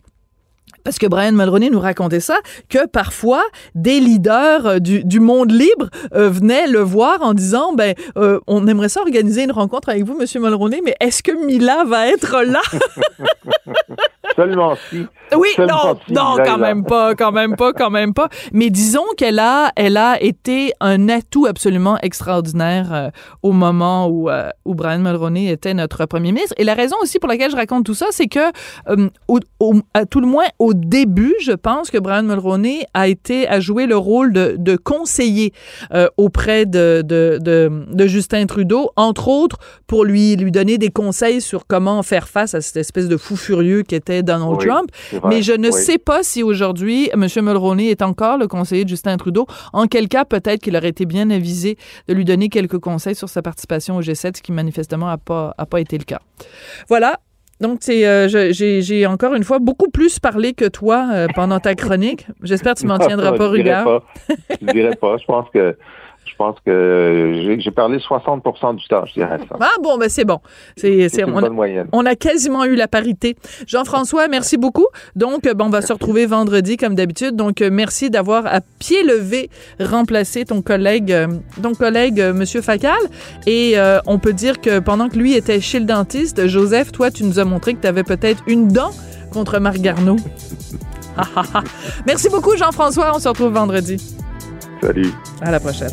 [0.85, 2.37] parce que Brian Mulroney nous racontait ça,
[2.69, 3.43] que parfois
[3.73, 8.39] des leaders euh, du, du monde libre euh, venaient le voir en disant ben euh,
[8.47, 12.07] on aimerait ça organiser une rencontre avec vous Monsieur Mulroney mais est-ce que Mila va
[12.07, 12.61] être là?
[14.35, 15.05] Seulement si.
[15.35, 16.57] Oui, Seulement non, si non, quand là.
[16.57, 18.29] même pas, quand même pas, quand même pas.
[18.53, 23.09] Mais disons qu'elle a, elle a été un atout absolument extraordinaire euh,
[23.41, 26.53] au moment où, euh, où Brian Mulroney était notre premier ministre.
[26.57, 28.51] Et la raison aussi pour laquelle je raconte tout ça, c'est que,
[28.89, 33.07] euh, au, au- à tout le moins au début, je pense que Brian Mulroney a
[33.07, 35.53] été, a joué le rôle de, de conseiller
[36.17, 39.57] auprès de, de, de, de Justin Trudeau, entre autres
[39.87, 43.35] pour lui, lui donner des conseils sur comment faire face à cette espèce de fou
[43.35, 44.89] furieux qui était Donald Oui, Trump.
[45.25, 45.73] Mais je ne oui.
[45.73, 47.27] sais pas si aujourd'hui, M.
[47.41, 49.45] Mulroney est encore le conseiller de Justin Trudeau.
[49.73, 53.29] En quel cas, peut-être qu'il aurait été bien avisé de lui donner quelques conseils sur
[53.29, 56.19] sa participation au G7, ce qui manifestement n'a pas, a pas été le cas.
[56.89, 57.19] Voilà.
[57.61, 62.27] Donc, euh, j'ai encore une fois beaucoup plus parlé que toi euh, pendant ta chronique.
[62.43, 64.03] J'espère que tu m'en tiendras pas rigueur.
[64.61, 65.17] Je dirais pas.
[65.17, 65.77] Je pense que
[66.25, 69.57] je pense que j'ai- parlé 60% du temps, je dirais ça.
[69.59, 70.39] Ah bon, ben c'est bon.
[70.77, 71.87] C'est, une on, bonne moyenne.
[71.91, 73.35] on a quasiment eu la parité.
[73.67, 74.87] Jean-François, merci beaucoup.
[75.15, 77.35] Donc, euh, bon, on va se retrouver vendredi comme d'habitude.
[77.35, 81.27] Donc, euh, merci d'avoir à pied levé remplacé ton collègue, euh,
[81.61, 82.93] ton collègue Monsieur Facal.
[83.45, 87.11] Et euh, on peut dire que pendant que lui était chez le dentiste, Joseph, toi,
[87.11, 88.91] tu nous as montré que tu avais peut-être une dent
[89.33, 90.15] contre Marc Garneau.
[92.07, 93.11] Merci beaucoup, Jean-François.
[93.15, 93.97] On se retrouve vendredi.
[94.81, 95.11] Salut.
[95.41, 95.91] À la prochaine.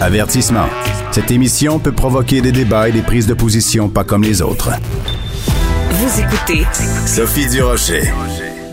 [0.00, 0.66] Avertissement.
[1.10, 4.70] Cette émission peut provoquer des débats et des prises de position pas comme les autres.
[5.90, 6.64] Vous écoutez
[7.06, 8.02] Sophie Durocher.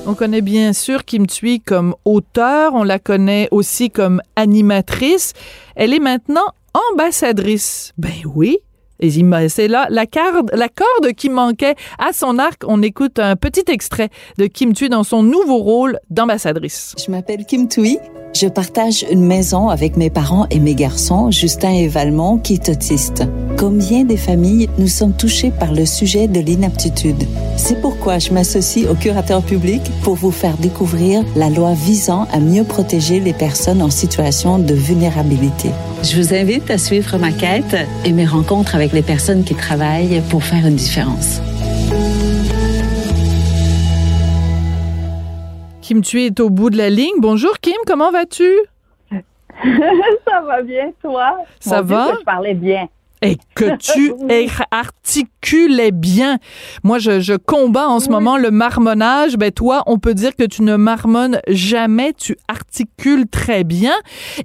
[0.06, 5.32] On connaît bien sûr Kim Thuy comme auteur, on la connaît aussi comme animatrice.
[5.78, 6.46] Elle est maintenant
[6.92, 7.94] ambassadrice.
[7.98, 8.60] Ben oui.
[9.50, 12.64] C'est là la corde, la corde qui manquait à son arc.
[12.66, 16.96] On écoute un petit extrait de Kim Thuy dans son nouveau rôle d'ambassadrice.
[17.04, 18.00] Je m'appelle Kim Thuy.
[18.36, 22.68] Je partage une maison avec mes parents et mes garçons, Justin et Valmont, qui est
[22.68, 23.24] autiste.
[23.58, 27.28] Comme bien des familles, nous sommes touchés par le sujet de l'inaptitude?
[27.58, 32.40] C'est pourquoi je m'associe au curateur public pour vous faire découvrir la loi visant à
[32.40, 35.70] mieux protéger les personnes en situation de vulnérabilité.
[36.02, 40.24] Je vous invite à suivre ma quête et mes rencontres avec les personnes qui travaillent
[40.30, 41.40] pour faire une différence.
[45.94, 47.14] Kim tu est au bout de la ligne.
[47.20, 48.50] Bonjour Kim, comment vas-tu?
[49.12, 51.38] Ça va bien, toi?
[51.60, 52.16] Ça va?
[52.20, 52.88] je parlais bien.
[53.22, 54.12] Et que tu
[54.72, 56.40] articulais bien.
[56.84, 59.38] Moi, je, je combats en ce moment le marmonnage.
[59.38, 62.14] Ben toi, on peut dire que tu ne marmonnes jamais.
[62.14, 63.94] Tu articules très bien.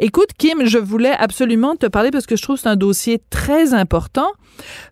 [0.00, 3.22] Écoute, Kim, je voulais absolument te parler parce que je trouve que c'est un dossier
[3.30, 4.28] très important.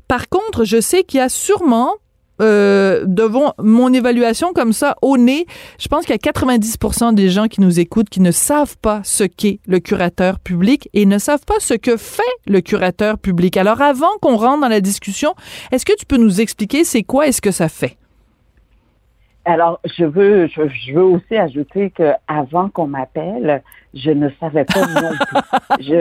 [0.09, 1.97] Par contre, je sais qu'il y a sûrement
[2.41, 5.47] euh, devant mon évaluation comme ça au nez,
[5.79, 9.01] je pense qu'il y a 90% des gens qui nous écoutent qui ne savent pas
[9.05, 13.57] ce qu'est le curateur public et ne savent pas ce que fait le curateur public.
[13.57, 15.35] Alors avant qu'on rentre dans la discussion,
[15.73, 17.97] est-ce que tu peux nous expliquer c'est quoi et ce que ça fait?
[19.49, 23.63] Alors, je veux, je, veux aussi ajouter que avant qu'on m'appelle,
[23.97, 25.41] je ne savais pas non plus.
[25.81, 25.93] Je,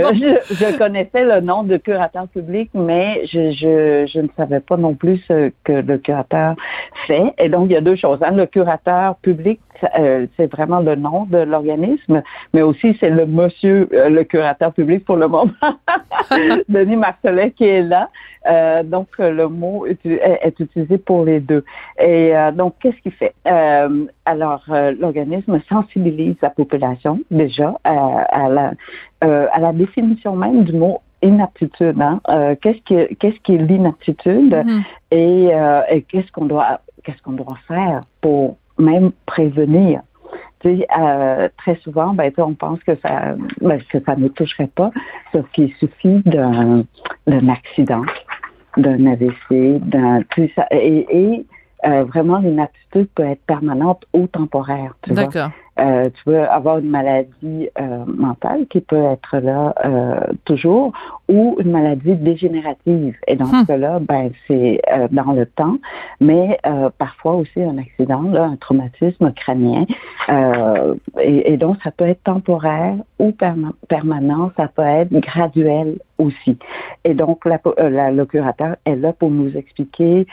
[0.55, 4.93] je, connaissais le nom de curateur public, mais je, je, je ne savais pas non
[4.93, 6.55] plus ce que le curateur
[7.07, 7.33] fait.
[7.37, 8.19] Et donc, il y a deux choses.
[8.21, 8.31] Hein.
[8.31, 9.59] Le curateur public,
[9.97, 14.73] euh, c'est vraiment le nom de l'organisme, mais aussi c'est le monsieur, euh, le curateur
[14.73, 15.51] public pour le moment,
[16.69, 18.09] Denis Marcelet qui est là.
[18.47, 21.65] Euh, donc, le mot est, est, utilisé pour les deux.
[21.99, 23.33] Et donc, qu'est-ce qu'il fait?
[24.25, 24.63] alors,
[24.99, 28.73] l'organisme sensibilise la population déjà à, la,
[29.21, 32.01] à la définition même du mot inaptitude.
[32.01, 32.19] Hein?
[32.61, 34.83] qu'est-ce qui qu'est-ce qui est l'inaptitude mm-hmm.
[35.11, 35.51] et,
[35.89, 40.01] et qu'est-ce qu'on doit qu'est-ce qu'on doit faire pour même prévenir?
[40.59, 44.69] Tu sais, euh, très souvent, ben, on pense que ça, ben, que ça ne toucherait
[44.73, 44.91] pas,
[45.31, 46.83] sauf qu'il suffit d'un,
[47.27, 48.03] d'un accident,
[48.77, 50.21] d'un AVC, d'un,
[50.71, 51.45] et, et
[51.85, 54.95] euh, vraiment l'inaptitude peut être permanente ou temporaire.
[55.07, 55.51] D'accord.
[55.77, 60.93] Euh, tu peux avoir une maladie euh, mentale qui peut être là euh, toujours
[61.27, 63.17] ou une maladie dégénérative.
[63.27, 63.61] Et dans hmm.
[63.61, 64.79] ce cas-là, ben, c'est
[65.11, 65.77] dans le temps,
[66.21, 66.59] mais
[66.97, 69.85] parfois aussi un accident, là, un traumatisme crânien.
[71.19, 73.33] Et, et, donc, ça peut être temporaire ou
[73.87, 76.57] permanent, ça peut être graduel aussi.
[77.03, 77.59] Et donc, la,
[77.89, 80.27] la, le curateur est là pour nous expliquer,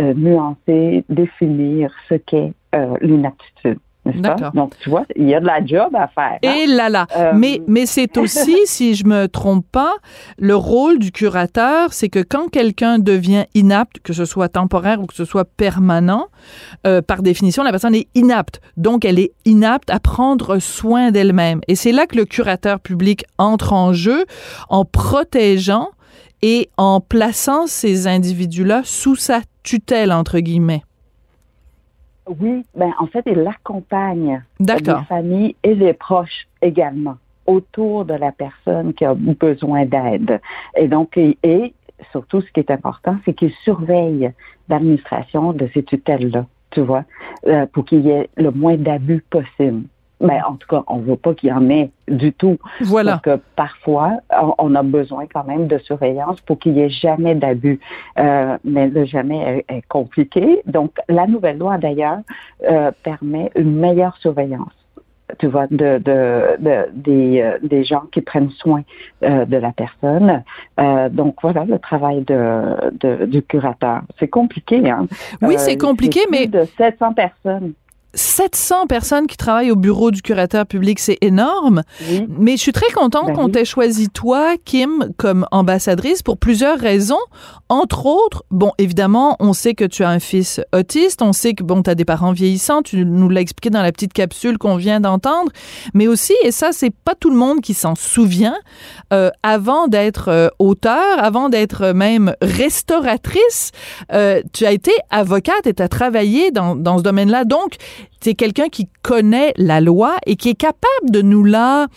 [0.00, 2.52] nuancer, définir ce qu'est
[3.00, 3.78] l'inaptitude.
[4.04, 4.50] D'accord.
[4.52, 6.38] Donc, tu vois, il y a de la job à faire.
[6.44, 6.54] Hein?
[6.56, 7.06] Et là là.
[7.16, 9.94] Euh, mais, mais c'est aussi, si je me trompe pas,
[10.38, 15.06] le rôle du curateur, c'est que quand quelqu'un devient inapte, que ce soit temporaire ou
[15.06, 16.26] que ce soit permanent,
[16.86, 18.60] euh, par définition, la personne est inapte.
[18.76, 21.60] Donc, elle est inapte à prendre soin d'elle-même.
[21.68, 24.24] Et c'est là que le curateur public entre en jeu
[24.68, 25.90] en protégeant
[26.42, 30.82] et en plaçant ces individus-là sous sa tutelle, entre guillemets.
[32.28, 38.32] Oui, ben en fait, il accompagne les familles et les proches également autour de la
[38.32, 40.40] personne qui a besoin d'aide.
[40.76, 41.74] Et donc, et,
[42.12, 44.32] surtout, ce qui est important, c'est qu'il surveille
[44.68, 47.04] l'administration de ces tutelles-là, tu vois,
[47.46, 49.84] euh, pour qu'il y ait le moins d'abus possible.
[50.22, 52.58] Mais en tout cas, on ne veut pas qu'il y en ait du tout.
[52.80, 53.12] Voilà.
[53.12, 54.12] Parce que parfois,
[54.58, 57.80] on a besoin quand même de surveillance pour qu'il n'y ait jamais d'abus.
[58.18, 60.62] Euh, mais le jamais est, compliqué.
[60.66, 62.20] Donc, la nouvelle loi, d'ailleurs,
[62.68, 64.72] euh, permet une meilleure surveillance
[65.38, 68.82] tu vois, de, de, de des, euh, des, gens qui prennent soin
[69.22, 70.42] euh, de la personne.
[70.80, 74.02] Euh, donc voilà le travail de, de du curateur.
[74.18, 75.06] C'est compliqué, hein.
[75.40, 77.72] Oui, c'est compliqué, mais de 700 personnes.
[78.14, 81.82] 700 personnes qui travaillent au bureau du curateur public, c'est énorme.
[82.28, 86.78] Mais je suis très contente ben qu'on t'ait choisi toi, Kim, comme ambassadrice pour plusieurs
[86.78, 87.20] raisons.
[87.68, 91.62] Entre autres, bon, évidemment, on sait que tu as un fils autiste, on sait que,
[91.62, 94.76] bon, tu as des parents vieillissants, tu nous l'as expliqué dans la petite capsule qu'on
[94.76, 95.50] vient d'entendre,
[95.94, 98.56] mais aussi, et ça, c'est pas tout le monde qui s'en souvient,
[99.12, 103.72] euh, avant d'être euh, auteur, avant d'être même restauratrice,
[104.12, 107.44] euh, tu as été avocate et tu as travaillé dans, dans ce domaine-là.
[107.44, 107.76] Donc,
[108.20, 111.88] c'est quelqu'un qui connaît la loi et qui est capable de nous la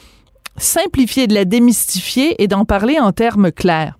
[0.57, 3.97] simplifier, de la démystifier et d'en parler en termes clairs.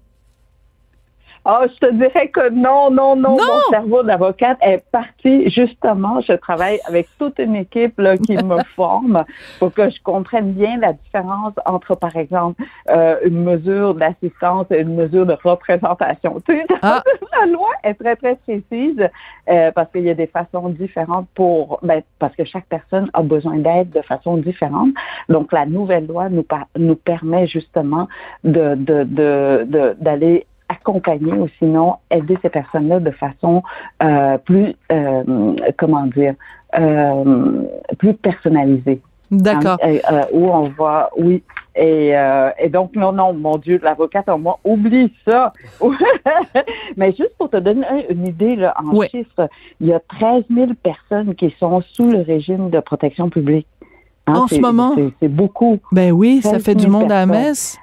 [1.47, 5.47] Oh, je te dirais que non, non, non, Mon cerveau d'avocate est parti.
[5.51, 9.23] Justement, je travaille avec toute une équipe là, qui me forme
[9.59, 14.79] pour que je comprenne bien la différence entre, par exemple, euh, une mesure d'assistance et
[14.79, 16.41] une mesure de représentation.
[16.47, 17.03] Tu sais, ah.
[17.39, 19.07] la loi est très, très précise
[19.47, 23.21] euh, parce qu'il y a des façons différentes pour, ben, parce que chaque personne a
[23.21, 24.89] besoin d'aide de façon différente.
[25.29, 28.07] Donc, la nouvelle loi nous, nous permet justement
[28.43, 33.63] de, de, de, d'aller accompagner ou sinon aider ces personnes-là de façon
[34.03, 36.35] euh, plus, euh, comment dire,
[36.77, 37.63] euh,
[37.97, 39.01] plus personnalisée.
[39.31, 39.77] D'accord.
[39.83, 41.43] Hein, où on va, oui.
[41.75, 42.13] Et,
[42.59, 45.51] et donc, non, non, mon Dieu, l'avocate en moi, oublie ça.
[46.97, 49.49] Mais juste pour te donner une idée là, en chiffres,
[49.81, 53.67] il y a 13 000 personnes qui sont sous le régime de protection publique.
[54.27, 54.95] Hein, en ce moment?
[55.19, 55.79] C'est beaucoup.
[55.91, 57.77] Ben oui, ça fait du monde à la messe.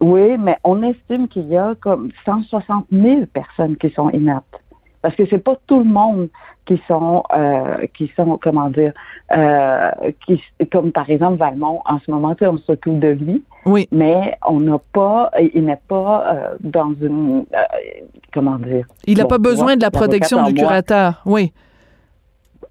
[0.00, 4.60] Oui, mais on estime qu'il y a comme 160 000 personnes qui sont inaptes.
[5.02, 6.28] Parce que c'est pas tout le monde
[6.66, 8.92] qui sont, euh, qui sont, comment dire,
[9.36, 9.90] euh,
[10.26, 13.42] qui, comme par exemple Valmont, en ce moment, on s'occupe de lui.
[13.64, 13.88] Oui.
[13.90, 18.86] Mais on n'a pas, il n'est pas euh, dans une, euh, comment dire.
[19.06, 21.22] Il n'a pas besoin de la protection du curateur.
[21.24, 21.52] Oui.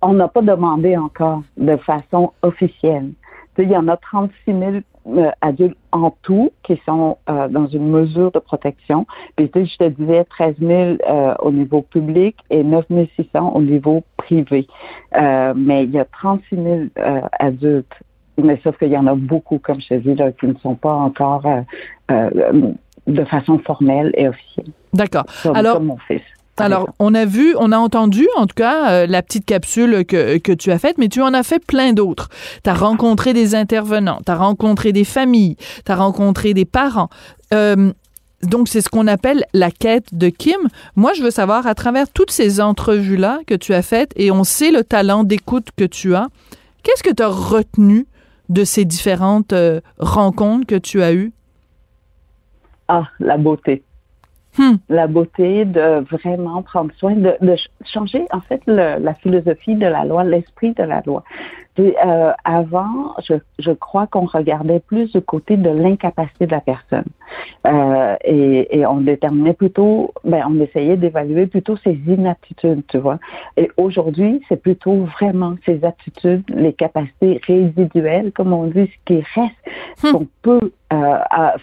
[0.01, 3.11] On n'a pas demandé encore de façon officielle.
[3.57, 4.81] il y en a 36 000 euh,
[5.41, 9.05] adultes en tout qui sont euh, dans une mesure de protection.
[9.35, 13.53] Puis tu sais, je te disais 13 000 euh, au niveau public et 9 600
[13.55, 14.67] au niveau privé.
[15.13, 16.79] mais il y a 36 000
[17.39, 17.93] adultes.
[18.41, 20.75] Mais sauf qu'il y en a beaucoup, comme je te dis, là, qui ne sont
[20.75, 21.43] pas encore
[22.09, 24.67] de façon formelle et officielle.
[24.93, 25.25] D'accord.
[25.55, 26.21] Alors, comme mon fils.
[26.57, 30.37] Alors, on a vu, on a entendu, en tout cas, euh, la petite capsule que,
[30.37, 32.29] que tu as faite, mais tu en as fait plein d'autres.
[32.63, 37.09] Tu as rencontré des intervenants, tu as rencontré des familles, tu as rencontré des parents.
[37.53, 37.91] Euh,
[38.43, 40.59] donc, c'est ce qu'on appelle la quête de Kim.
[40.95, 44.43] Moi, je veux savoir, à travers toutes ces entrevues-là que tu as faites, et on
[44.43, 46.27] sait le talent d'écoute que tu as,
[46.83, 48.05] qu'est-ce que tu as retenu
[48.49, 51.33] de ces différentes euh, rencontres que tu as eues?
[52.87, 53.83] Ah, la beauté.
[54.57, 54.77] Hmm.
[54.89, 59.85] La beauté de vraiment prendre soin, de, de changer en fait le, la philosophie de
[59.85, 61.23] la loi, l'esprit de la loi.
[61.79, 67.05] Euh, avant, je, je crois qu'on regardait plus du côté de l'incapacité de la personne.
[67.67, 73.19] Euh, et, et, on déterminait plutôt, ben, on essayait d'évaluer plutôt ses inaptitudes, tu vois.
[73.57, 79.23] Et aujourd'hui, c'est plutôt vraiment ses attitudes, les capacités résiduelles, comme on dit, ce qui
[79.35, 79.55] reste,
[80.03, 80.11] hmm.
[80.11, 81.17] qu'on peut euh,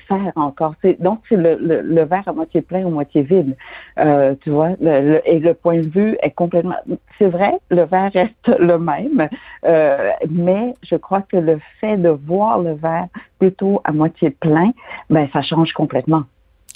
[0.07, 0.75] faire encore.
[1.01, 3.57] Donc, c'est le, le, le, verre à moitié plein ou moitié vide,
[3.99, 4.73] euh, tu vois.
[4.81, 6.77] Le, et le point de vue est complètement...
[7.19, 9.29] C'est vrai, le verre reste le même,
[9.65, 14.73] euh, mais je crois que le fait de voir le verre plutôt à moitié plein,
[15.11, 16.25] ben ça change complètement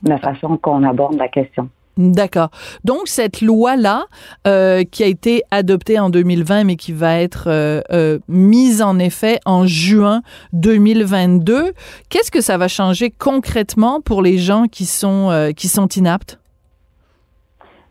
[0.04, 1.68] la façon qu'on aborde la question.
[1.98, 2.50] D'accord.
[2.84, 4.04] Donc cette loi-là,
[4.46, 9.00] euh, qui a été adoptée en 2020, mais qui va être euh, euh, mise en
[9.00, 10.22] effet en juin
[10.52, 11.72] 2022,
[12.08, 16.38] qu'est-ce que ça va changer concrètement pour les gens qui sont qui sont inaptes?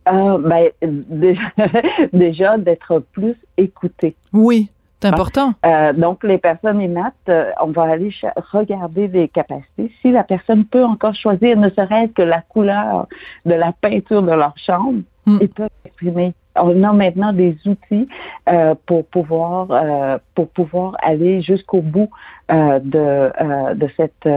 [0.06, 1.42] Ben, déjà,
[2.14, 4.16] déjà d'être plus écoutés.
[4.32, 4.70] Oui.
[5.00, 5.54] C'est important.
[5.66, 8.12] Euh, donc, les personnes inaptes, euh, on va aller
[8.52, 9.92] regarder les capacités.
[10.02, 13.08] Si la personne peut encore choisir, ne serait-ce que la couleur
[13.46, 15.38] de la peinture de leur chambre, hmm.
[15.42, 16.34] ils peuvent exprimer.
[16.60, 18.08] On a maintenant des outils
[18.50, 22.10] euh, pour pouvoir euh, pour pouvoir aller jusqu'au bout
[22.52, 24.28] euh, de de cette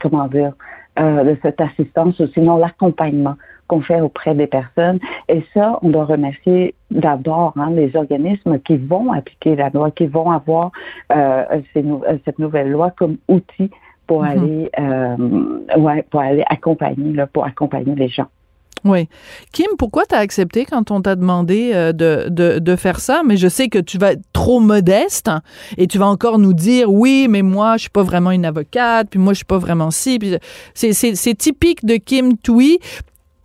[0.00, 0.52] comment dire
[0.96, 3.36] de cette assistance ou sinon l'accompagnement
[3.70, 4.98] qu'on fait auprès des personnes.
[5.28, 10.06] Et ça, on doit remercier d'abord hein, les organismes qui vont appliquer la loi, qui
[10.06, 10.72] vont avoir
[11.12, 11.44] euh,
[11.76, 13.70] euh cette nouvelle loi comme outil
[14.08, 14.30] pour mm-hmm.
[14.30, 18.26] aller, euh, ouais, pour aller accompagner, là, pour accompagner les gens.
[18.82, 19.08] Oui.
[19.52, 23.20] Kim, pourquoi tu as accepté quand on t'a demandé de, de, de, faire ça?
[23.26, 25.30] Mais je sais que tu vas être trop modeste
[25.76, 29.08] et tu vas encore nous dire oui, mais moi, je suis pas vraiment une avocate,
[29.10, 30.18] puis moi, je suis pas vraiment si.
[30.72, 32.78] C'est typique de Kim Tui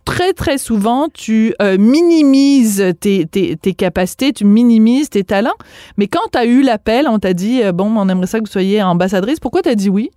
[0.06, 5.58] très, très souvent, tu euh, minimises tes, tes, tes, capacités, tu minimises tes talents.
[5.98, 8.44] Mais quand tu as eu l'appel, on t'a dit, euh, bon, on aimerait ça que
[8.44, 9.40] vous soyez ambassadrice.
[9.40, 10.10] Pourquoi tu as dit oui?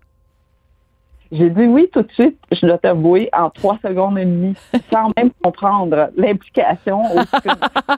[1.31, 4.55] J'ai dit oui tout de suite, je dois t'avouer, en trois secondes et demie,
[4.91, 7.03] sans même comprendre l'implication
[7.43, 7.49] que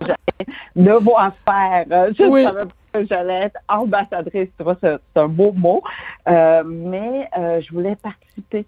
[0.02, 1.86] j'allais devoir faire.
[2.18, 5.82] Je ne savais pas que j'allais être ambassadrice, tu vois, c'est un beau mot,
[6.28, 7.30] euh, mais
[7.62, 8.66] je voulais participer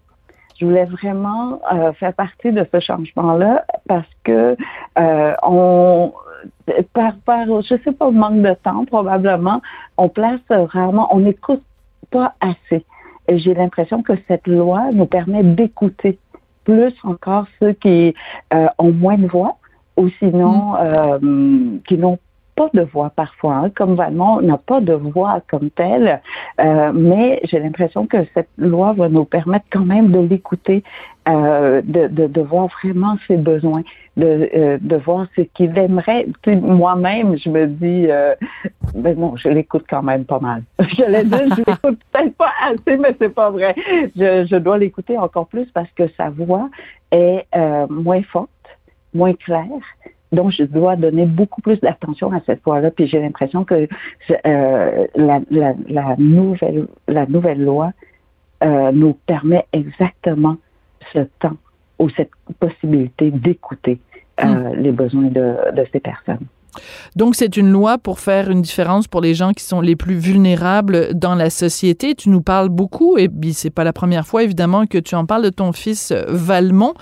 [0.58, 4.56] je voulais vraiment euh, faire partie de ce changement-là parce que
[4.98, 6.12] euh, on
[6.92, 9.62] par par je sais pas manque de temps probablement
[9.96, 11.62] on place rarement on n'écoute
[12.10, 12.84] pas assez
[13.28, 16.18] et j'ai l'impression que cette loi nous permet d'écouter
[16.64, 18.14] plus encore ceux qui
[18.52, 19.56] euh, ont moins de voix
[19.96, 20.76] ou sinon mm.
[20.80, 22.18] euh, qui n'ont
[22.54, 23.70] pas de voix parfois, hein.
[23.70, 26.20] comme Valmont n'a pas de voix comme telle,
[26.60, 30.82] euh, mais j'ai l'impression que cette loi va nous permettre quand même de l'écouter,
[31.28, 33.82] euh, de, de, de, voir vraiment ses besoins,
[34.16, 36.26] de, euh, de voir ce qu'il aimerait.
[36.46, 38.08] Moi-même, je me dis,
[38.94, 40.62] ben non, je l'écoute quand même pas mal.
[40.80, 43.74] je l'ai dit, je l'écoute peut-être pas assez, mais c'est pas vrai.
[44.16, 46.68] Je, je dois l'écouter encore plus parce que sa voix
[47.10, 47.46] est
[47.88, 48.50] moins forte,
[49.12, 49.68] moins claire
[50.34, 52.90] donc, je dois donner beaucoup plus d'attention à cette voie-là.
[52.90, 53.88] Puis j'ai l'impression que
[54.46, 57.92] euh, la, la, la, nouvelle, la nouvelle loi
[58.62, 60.56] euh, nous permet exactement
[61.12, 61.56] ce temps
[61.98, 64.00] ou cette possibilité d'écouter
[64.42, 64.82] euh, hmm.
[64.82, 66.46] les besoins de, de ces personnes.
[67.16, 70.16] Donc, c'est une loi pour faire une différence pour les gens qui sont les plus
[70.16, 72.14] vulnérables dans la société.
[72.14, 75.26] Tu nous parles beaucoup, et puis c'est pas la première fois, évidemment, que tu en
[75.26, 76.94] parles de ton fils euh, Valmont.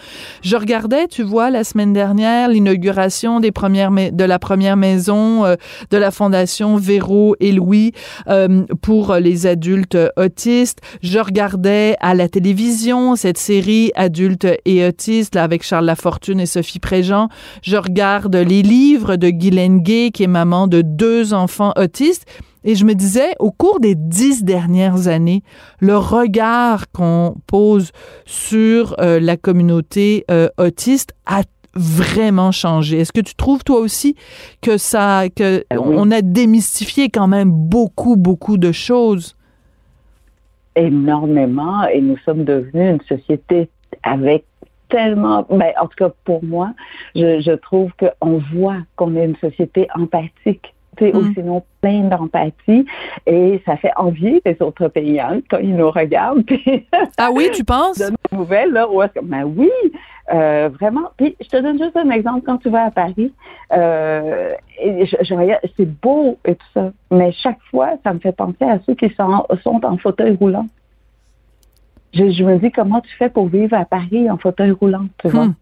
[0.42, 5.56] Je regardais, tu vois, la semaine dernière, l'inauguration de la première maison euh,
[5.90, 7.92] de la Fondation Véro et Louis
[8.28, 10.80] euh, pour les adultes autistes.
[11.02, 16.46] Je regardais à la télévision cette série Adultes et autistes, là, avec Charles Lafortune et
[16.46, 17.28] Sophie Préjean.
[17.62, 22.26] Je regarde les livres de Guylaine Gay, qui est maman de deux enfants autistes.
[22.64, 25.42] Et je me disais, au cours des dix dernières années,
[25.80, 27.90] le regard qu'on pose
[28.24, 31.42] sur euh, la communauté euh, autiste a
[31.74, 33.00] vraiment changé.
[33.00, 34.14] Est-ce que tu trouves toi aussi
[34.60, 39.36] que ça, que ah on a démystifié quand même beaucoup, beaucoup de choses?
[40.76, 43.68] Énormément, et nous sommes devenus une société
[44.02, 44.44] avec
[44.92, 46.70] tellement, ben, en tout cas pour moi,
[47.16, 50.74] je, je trouve qu'on voit qu'on est une société empathique.
[51.00, 51.16] Mm.
[51.16, 52.84] ou sinon plein d'empathie
[53.26, 56.44] et ça fait envie les autres pays hein, quand ils nous regardent.
[57.18, 57.98] ah oui, tu penses?
[57.98, 59.70] De nouvelles, là, où est-ce que, ben oui,
[60.34, 61.08] euh, vraiment.
[61.16, 62.42] Puis je te donne juste un exemple.
[62.44, 63.32] Quand tu vas à Paris,
[63.72, 68.94] euh, c'est beau et tout ça, mais chaque fois, ça me fait penser à ceux
[68.94, 70.66] qui sont, sont en fauteuil roulant
[72.12, 75.28] je, je, me dis comment tu fais pour vivre à Paris en fauteuil roulant, tu
[75.28, 75.46] vois?
[75.46, 75.54] Hmm.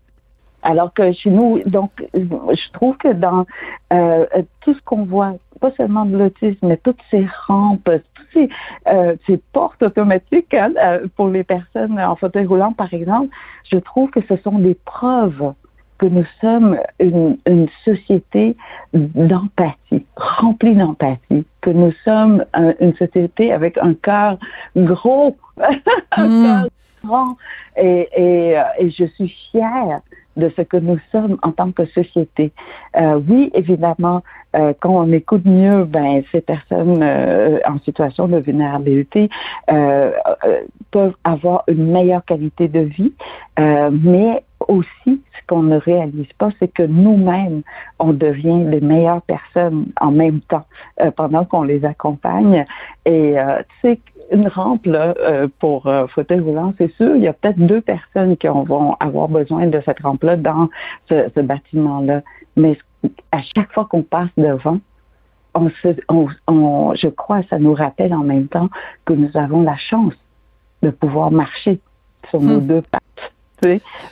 [0.62, 3.46] Alors que chez nous, donc, je trouve que dans
[3.92, 4.26] euh,
[4.60, 8.48] tout ce qu'on voit, pas seulement de l'autisme, mais toutes ces rampes, toutes ces,
[8.88, 13.34] euh, ces portes automatiques hein, euh, pour les personnes en fauteuil roulant, par exemple,
[13.70, 15.52] je trouve que ce sont des preuves
[16.00, 18.56] que nous sommes une, une société
[18.94, 22.42] d'empathie, remplie d'empathie, que nous sommes
[22.80, 24.38] une société avec un cœur
[24.74, 25.36] gros,
[26.12, 26.42] un mm.
[26.42, 26.66] cœur
[27.04, 27.36] grand,
[27.76, 30.00] et, et, euh, et, je suis fière
[30.38, 32.52] de ce que nous sommes en tant que société.
[32.96, 34.22] Euh, oui, évidemment,
[34.56, 39.28] euh, quand on écoute mieux, ben ces personnes euh, en situation de vulnérabilité
[39.70, 40.12] euh,
[40.44, 43.12] euh, peuvent avoir une meilleure qualité de vie,
[43.58, 47.62] mais aussi ce qu'on ne réalise pas, c'est que nous-mêmes,
[47.98, 50.64] on devient les meilleures personnes en même temps
[51.16, 52.64] pendant qu'on les accompagne.
[53.06, 55.14] Et tu sais, une rampe là,
[55.58, 59.66] pour fauteuil roulant, c'est sûr, il y a peut-être deux personnes qui vont avoir besoin
[59.66, 60.68] de cette rampe-là dans
[61.08, 62.22] ce, ce bâtiment-là.
[62.56, 62.78] Mais
[63.32, 64.78] à chaque fois qu'on passe devant,
[65.54, 65.70] on
[66.46, 68.68] on, je crois, ça nous rappelle en même temps
[69.04, 70.14] que nous avons la chance
[70.82, 71.80] de pouvoir marcher
[72.30, 72.66] sur nos hmm.
[72.66, 73.02] deux pattes.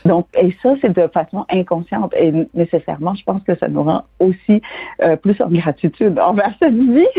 [0.05, 2.13] Donc, et ça, c'est de façon inconsciente.
[2.17, 4.63] Et nécessairement, je pense que ça nous rend aussi
[5.03, 7.07] euh, plus en gratitude envers cette vie.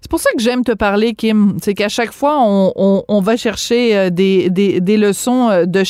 [0.00, 1.56] C'est pour ça que j'aime te parler, Kim.
[1.62, 5.82] C'est qu'à chaque fois, on, on, va chercher euh, des, des, des leçons euh, de,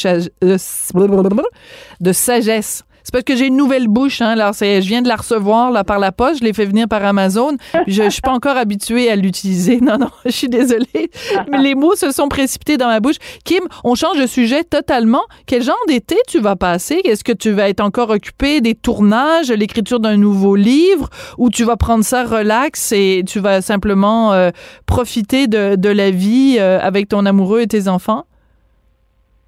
[2.00, 2.84] de sagesse.
[3.04, 4.30] C'est parce que j'ai une nouvelle bouche, hein.
[4.30, 6.40] Alors, je viens de la recevoir, là, par la poste.
[6.40, 7.56] Je l'ai fait venir par Amazon.
[7.86, 9.78] Je, je suis pas encore habituée à l'utiliser.
[9.80, 11.10] Non, non, je suis désolée.
[11.50, 13.16] Mais les mots se sont précipités dans ma bouche.
[13.44, 15.22] Kim, on change de sujet totalement.
[15.46, 17.02] Quel genre d'été tu vas passer?
[17.04, 21.64] Est-ce que tu vas être encore occupé des tournages, l'écriture d'un nouveau livre, ou tu
[21.64, 24.50] vas prendre ça relax et tu vas simplement euh,
[24.86, 28.24] profiter de, de la vie euh, avec ton amoureux et tes enfants?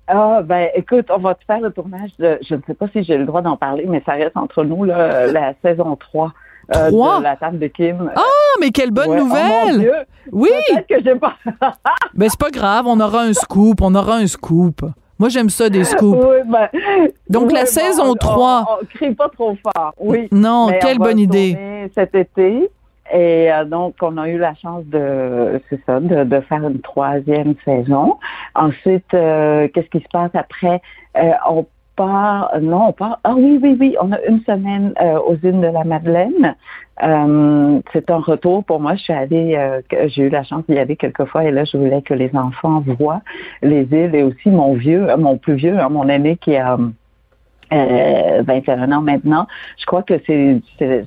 [0.09, 3.03] Ah, ben, écoute, on va te faire le tournage de, je ne sais pas si
[3.03, 6.33] j'ai le droit d'en parler, mais ça reste entre nous, là, la saison 3.
[6.75, 8.11] Euh, de la table de Kim.
[8.17, 8.21] Ah,
[8.61, 10.05] mais quelle bonne oh, nouvelle!
[10.33, 10.51] oui!
[10.69, 11.37] Peut-être que j'ai pas.
[12.15, 14.81] ben, c'est pas grave, on aura un scoop, on aura un scoop.
[15.19, 16.19] Moi, j'aime ça, des scoops.
[16.27, 16.69] Oui, ben,
[17.31, 18.65] Donc, la saison 3.
[18.69, 20.29] On, ne crie pas trop fort, oui.
[20.33, 21.89] Non, quelle bonne idée.
[21.95, 22.69] Cet été.
[23.13, 26.81] Et euh, donc, on a eu la chance de, c'est ça, de, de, faire une
[26.81, 28.19] troisième saison.
[28.55, 30.81] Ensuite, euh, qu'est-ce qui se passe après?
[31.17, 31.67] Euh, on
[31.97, 35.61] part, non, on part, ah oui, oui, oui, on a une semaine euh, aux îles
[35.61, 36.55] de la Madeleine.
[37.03, 38.95] Euh, c'est un retour pour moi.
[38.97, 41.77] Je suis allée, euh, j'ai eu la chance d'y aller quelques fois et là, je
[41.77, 43.23] voulais que les enfants voient
[43.63, 46.77] les îles et aussi mon vieux, mon plus vieux, hein, mon aîné qui a
[47.73, 49.47] euh, 21 ans maintenant.
[49.79, 50.61] Je crois que c'est,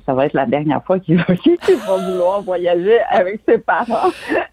[0.04, 1.24] ça va être la dernière fois qu'il va,
[1.88, 4.10] va vouloir voyager avec ses parents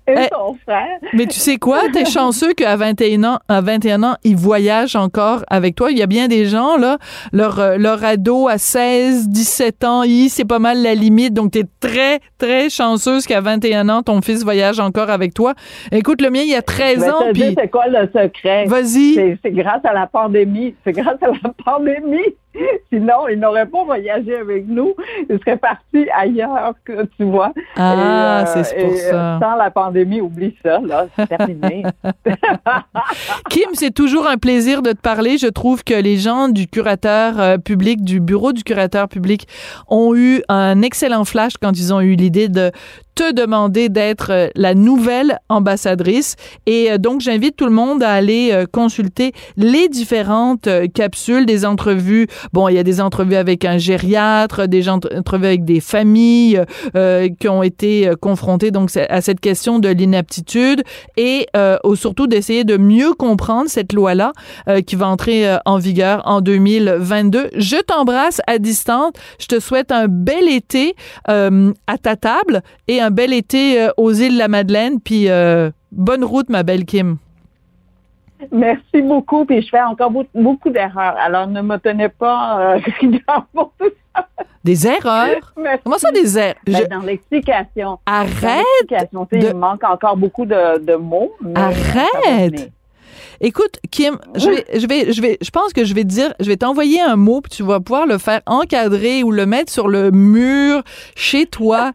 [0.08, 1.00] et eh, son frère.
[1.14, 1.82] Mais tu sais quoi?
[1.92, 5.92] T'es chanceux qu'à 21 ans, à 21 ans, il voyage encore avec toi.
[5.92, 6.98] Il y a bien des gens, là,
[7.34, 11.34] leur, euh, leur ado à 16, 17 ans, c'est pas mal la limite.
[11.34, 15.54] Donc, t'es très, très chanceuse qu'à 21 ans, ton fils voyage encore avec toi.
[15.92, 17.24] Écoute, le mien, il y a 13 ans.
[17.34, 17.56] Puis...
[17.58, 18.66] C'est quoi le secret?
[18.66, 19.38] Vas-y.
[19.44, 20.74] C'est grâce à la pandémie.
[20.86, 21.97] C'est grâce à la pandémie
[22.92, 24.94] Sinon, il n'aurait pas voyagé avec nous.
[25.30, 27.54] Il serait parti ailleurs, tu vois.
[27.76, 29.40] Ah, euh, c'est pour euh, ça.
[29.42, 31.08] Sans la pandémie, oublie ça, là.
[31.16, 31.84] C'est terminé.
[33.50, 35.38] Kim, c'est toujours un plaisir de te parler.
[35.38, 39.48] Je trouve que les gens du curateur euh, public, du bureau du curateur public,
[39.88, 42.72] ont eu un excellent flash quand ils ont eu l'idée de
[43.18, 46.36] te demander d'être euh, la nouvelle ambassadrice.
[46.68, 51.66] Et euh, donc, j'invite tout le monde à aller euh, consulter les différentes capsules, des
[51.66, 52.28] entrevues.
[52.54, 56.62] Bon, il y a des entrevues avec un gériatre, des entrevues avec des familles
[57.40, 60.84] qui ont été confrontées donc à cette question de l'inaptitude
[61.16, 61.48] et
[61.96, 64.34] surtout d'essayer de mieux comprendre cette loi-là
[64.86, 67.50] qui va entrer en vigueur en 2022.
[67.56, 69.14] Je t'embrasse à distance.
[69.40, 70.96] Je te souhaite un bel été
[71.26, 75.30] à ta table et un un bel été euh, aux îles de la Madeleine, puis
[75.30, 77.18] euh, bonne route, ma belle Kim.
[78.52, 81.16] Merci beaucoup, puis je fais encore beaucoup, d'erreurs.
[81.18, 82.80] Alors, ne me tenez pas euh,
[83.54, 84.28] pour tout ça.
[84.64, 85.54] Des erreurs?
[85.84, 86.56] Comment ça, des erreurs?
[86.66, 87.98] Ben, dans l'explication.
[88.06, 88.66] Arrête!
[89.32, 91.32] Il manque encore beaucoup de, mots.
[91.56, 92.72] Arrête!
[93.40, 96.34] Écoute, Kim, je vais, je vais, je vais, je pense que je vais te dire,
[96.40, 99.72] je vais t'envoyer un mot, puis tu vas pouvoir le faire encadrer ou le mettre
[99.72, 100.82] sur le mur
[101.16, 101.94] chez toi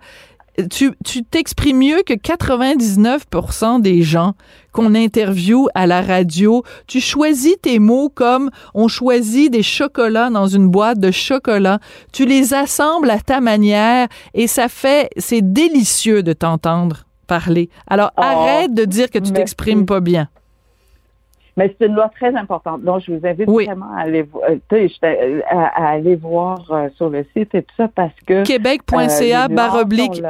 [0.71, 4.35] tu t'exprimes mieux que 99% des gens
[4.73, 6.63] qu'on interviewe à la radio.
[6.87, 11.79] Tu choisis tes mots comme on choisit des chocolats dans une boîte de chocolat.
[12.13, 17.71] Tu les assembles à ta manière et ça fait, c'est délicieux de t'entendre parler.
[17.87, 20.29] Alors oh, arrête de dire que tu t'exprimes pas bien.
[21.57, 22.83] Mais c'est une loi très importante.
[22.83, 27.27] Donc, je vous invite vraiment à aller, euh, euh, à, aller voir euh, sur le
[27.37, 28.43] site et tout ça parce que.
[28.43, 30.23] Québec.ca baroblique.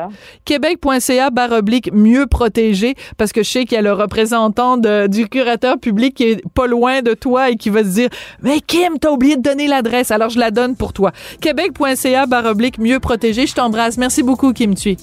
[0.44, 5.78] Québec.ca baroblique mieux protégé parce que je sais qu'il y a le représentant du curateur
[5.78, 8.08] public qui est pas loin de toi et qui va se dire
[8.42, 10.10] Mais Kim, t'as oublié de donner l'adresse.
[10.10, 11.12] Alors, je la donne pour toi.
[11.40, 13.46] Québec.ca baroblique mieux protégé.
[13.46, 13.96] Je t'embrasse.
[13.96, 14.96] Merci beaucoup, Kim Thuy.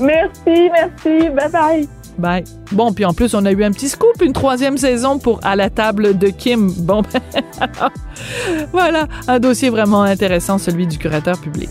[0.00, 1.30] Merci, merci.
[1.30, 2.01] Bye bye.
[2.18, 2.44] Bye.
[2.72, 5.56] Bon, puis en plus, on a eu un petit scoop, une troisième saison pour À
[5.56, 6.70] la table de Kim.
[6.78, 7.20] Bon, ben,
[8.72, 11.70] voilà, un dossier vraiment intéressant, celui du curateur public.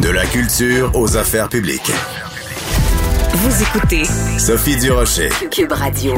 [0.00, 1.92] De la culture aux affaires publiques.
[3.34, 4.04] Vous écoutez
[4.38, 6.14] Sophie Durocher, Cube Radio.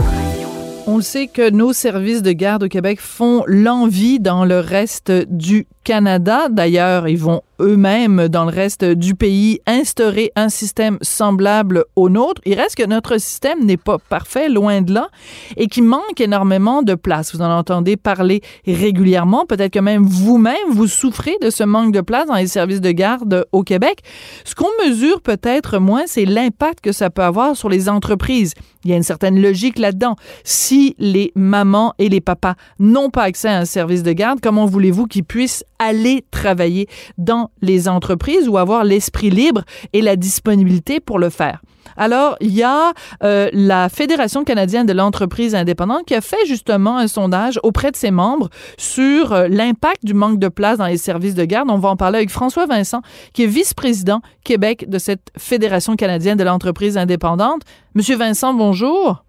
[0.87, 5.67] On sait que nos services de garde au Québec font l'envie dans le reste du
[5.85, 6.49] Canada.
[6.51, 12.41] D'ailleurs, ils vont eux-mêmes, dans le reste du pays, instaurer un système semblable au nôtre.
[12.47, 15.09] Il reste que notre système n'est pas parfait, loin de là,
[15.57, 17.35] et qui manque énormément de place.
[17.35, 19.47] Vous en entendez parler régulièrement.
[19.47, 22.91] Peut-être que même vous-même, vous souffrez de ce manque de place dans les services de
[22.91, 24.01] garde au Québec.
[24.45, 28.55] Ce qu'on mesure peut-être moins, c'est l'impact que ça peut avoir sur les entreprises.
[28.85, 30.17] Il y a une certaine logique là-dedans.
[30.45, 34.65] Si les mamans et les papas n'ont pas accès à un service de garde, comment
[34.65, 36.87] voulez-vous qu'ils puissent aller travailler
[37.19, 39.63] dans les entreprises ou avoir l'esprit libre
[39.93, 41.61] et la disponibilité pour le faire.
[41.97, 46.99] Alors, il y a euh, la Fédération canadienne de l'entreprise indépendante qui a fait justement
[46.99, 50.99] un sondage auprès de ses membres sur euh, l'impact du manque de place dans les
[50.99, 51.71] services de garde.
[51.71, 53.03] On va en parler avec François Vincent,
[53.33, 57.63] qui est vice-président Québec de cette Fédération canadienne de l'entreprise indépendante.
[57.95, 59.25] Monsieur Vincent, bonjour.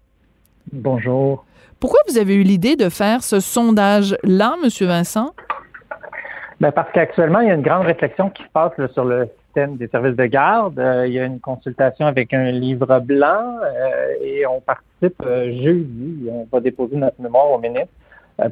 [0.72, 1.44] Bonjour.
[1.80, 5.34] Pourquoi vous avez eu l'idée de faire ce sondage-là, Monsieur Vincent?
[6.62, 9.76] Ben parce qu'actuellement, il y a une grande réflexion qui se passe sur le système
[9.78, 10.78] des services de garde.
[10.78, 15.46] Euh, il y a une consultation avec un livre blanc euh, et on participe euh,
[15.60, 16.28] jeudi.
[16.30, 17.88] On va déposer notre mémoire au ministre.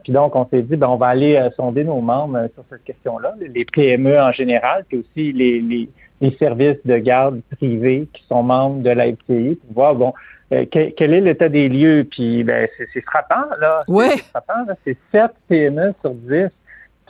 [0.03, 3.33] puis donc, on s'est dit, ben, on va aller sonder nos membres sur cette question-là,
[3.39, 5.89] les PME en général, puis aussi les, les,
[6.21, 10.15] les, services de garde privés qui sont membres de la pour voir, bon,
[10.51, 12.05] quel, est l'état des lieux.
[12.11, 13.85] Puis, ben, c'est frappant, là.
[13.87, 14.11] Ouais.
[14.17, 14.75] C'est frappant, là.
[14.85, 16.49] C'est 7 PME sur 10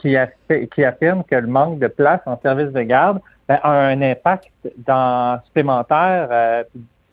[0.01, 4.51] qui, affirme que le manque de place en service de garde ben, a un impact
[4.85, 6.27] dans, supplémentaire.
[6.31, 6.63] Euh,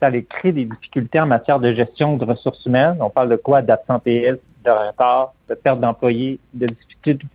[0.00, 2.98] ça les crée des difficultés en matière de gestion de ressources humaines.
[3.00, 3.62] On parle de quoi?
[3.62, 6.68] D'absentéisme, de retard, de perte d'employés, de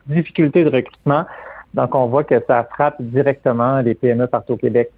[0.08, 1.26] difficultés de recrutement.
[1.74, 4.91] Donc, on voit que ça frappe directement les PME partout au Québec.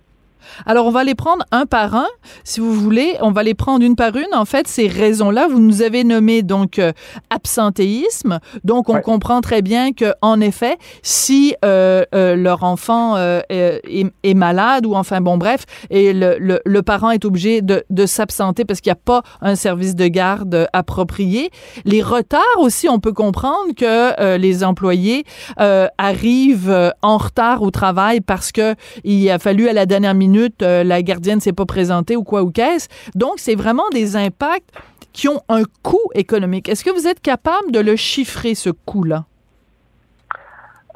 [0.66, 2.08] Alors, on va les prendre un par un,
[2.44, 3.16] si vous voulez.
[3.22, 4.34] On va les prendre une par une.
[4.34, 6.92] En fait, ces raisons-là, vous nous avez nommé donc euh,
[7.30, 8.40] absentéisme.
[8.64, 14.86] Donc, on comprend très bien que, en effet, si euh, euh, leur enfant est, malade
[14.86, 18.98] ou enfin, bon, bref, et le, parent est obligé de, de s'absenter parce qu'il n'y
[18.98, 21.50] a pas un service de garde approprié.
[21.86, 25.26] Les retards aussi, on peut comprendre que les employés
[25.58, 30.25] arrivent en retard au travail parce que il a fallu à la dernière minute
[30.62, 32.88] euh, la gardienne s'est pas présentée ou quoi ou qu'est-ce.
[33.16, 34.70] Donc, c'est vraiment des impacts
[35.14, 36.68] qui ont un coût économique.
[36.70, 39.26] Est-ce que vous êtes capable de le chiffrer, ce coût-là?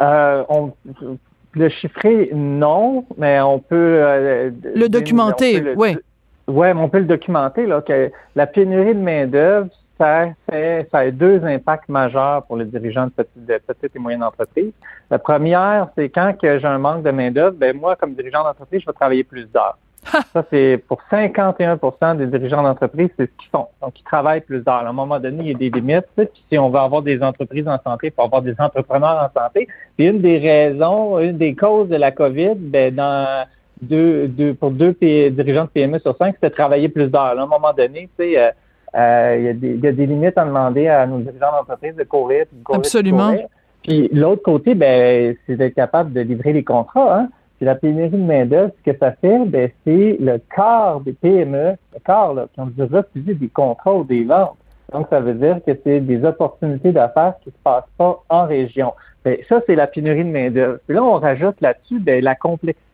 [0.01, 0.43] Euh,
[1.53, 3.75] le chiffrer, non, mais on peut...
[3.75, 5.97] Euh, le documenter, oui.
[6.47, 9.69] Oui, mais on peut le documenter, là, que la pénurie de main-d'œuvre,
[9.99, 14.71] ça, fait, ça a deux impacts majeurs pour les dirigeants de petites, et moyennes entreprises.
[15.11, 18.85] La première, c'est quand j'ai un manque de main-d'œuvre, ben moi, comme dirigeant d'entreprise, je
[18.85, 19.77] vais travailler plus d'heures.
[20.33, 23.67] Ça, c'est pour 51% des dirigeants d'entreprise, c'est ce qu'ils font.
[23.81, 24.85] Donc, ils travaillent plus d'heures.
[24.85, 26.05] À un moment donné, il y a des limites.
[26.15, 29.41] Puis si on veut avoir des entreprises en santé, il faut avoir des entrepreneurs en
[29.41, 29.67] santé.
[29.97, 33.45] Puis une des raisons, une des causes de la COVID, ben, dans
[33.81, 37.37] deux, deux, pour deux dirigeants de PME sur cinq, c'était de travailler plus d'heures.
[37.37, 38.53] À un moment donné, tu sais,
[38.95, 41.51] euh, il, y a des, il, y a des, limites à demander à nos dirigeants
[41.51, 42.79] d'entreprise de courir, de courir.
[42.79, 43.35] Absolument.
[43.83, 47.19] Puis l'autre côté, ben, c'est d'être capable de livrer les contrats.
[47.19, 47.29] Hein.
[47.57, 51.75] Puis la pénurie de main-d'œuvre, ce que ça fait, ben, c'est le quart des PME,
[51.93, 54.57] le quart, là, qui ont dû refuser des contrats ou des ventes.
[54.93, 58.45] Donc, ça veut dire que c'est des opportunités d'affaires qui ne se passent pas en
[58.45, 58.93] région.
[59.23, 60.79] Ben, ça, c'est la pénurie de main-d'œuvre.
[60.87, 62.88] Puis là, on rajoute là-dessus ben, la complexité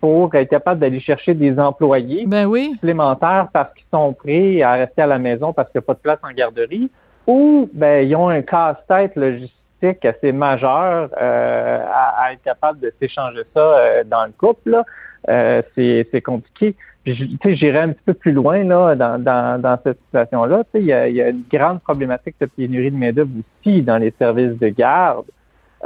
[0.00, 5.02] pour être capable d'aller chercher des employés ben supplémentaires parce qu'ils sont prêts à rester
[5.02, 6.90] à la maison parce qu'il n'y a pas de place en garderie,
[7.26, 13.42] ou ben, ils ont un casse-tête logistique assez majeur euh, à, être capable de s'échanger
[13.54, 14.82] ça euh, dans le couple.
[15.28, 16.74] Euh, c'est compliqué.
[17.04, 20.64] J'irai un petit peu plus loin là, dans, dans, dans cette situation-là.
[20.74, 24.58] Il y y a une grande problématique de pénurie de main-d'œuvre aussi dans les services
[24.58, 25.26] de garde.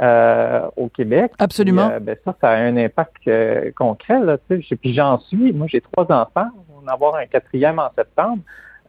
[0.01, 1.33] Euh, au Québec.
[1.37, 1.91] Absolument.
[1.91, 4.19] Euh, ben ça, ça a un impact euh, concret.
[4.21, 5.53] Là, puis j'en suis.
[5.53, 6.47] Moi, j'ai trois enfants.
[6.57, 8.41] On va en avoir un quatrième en septembre.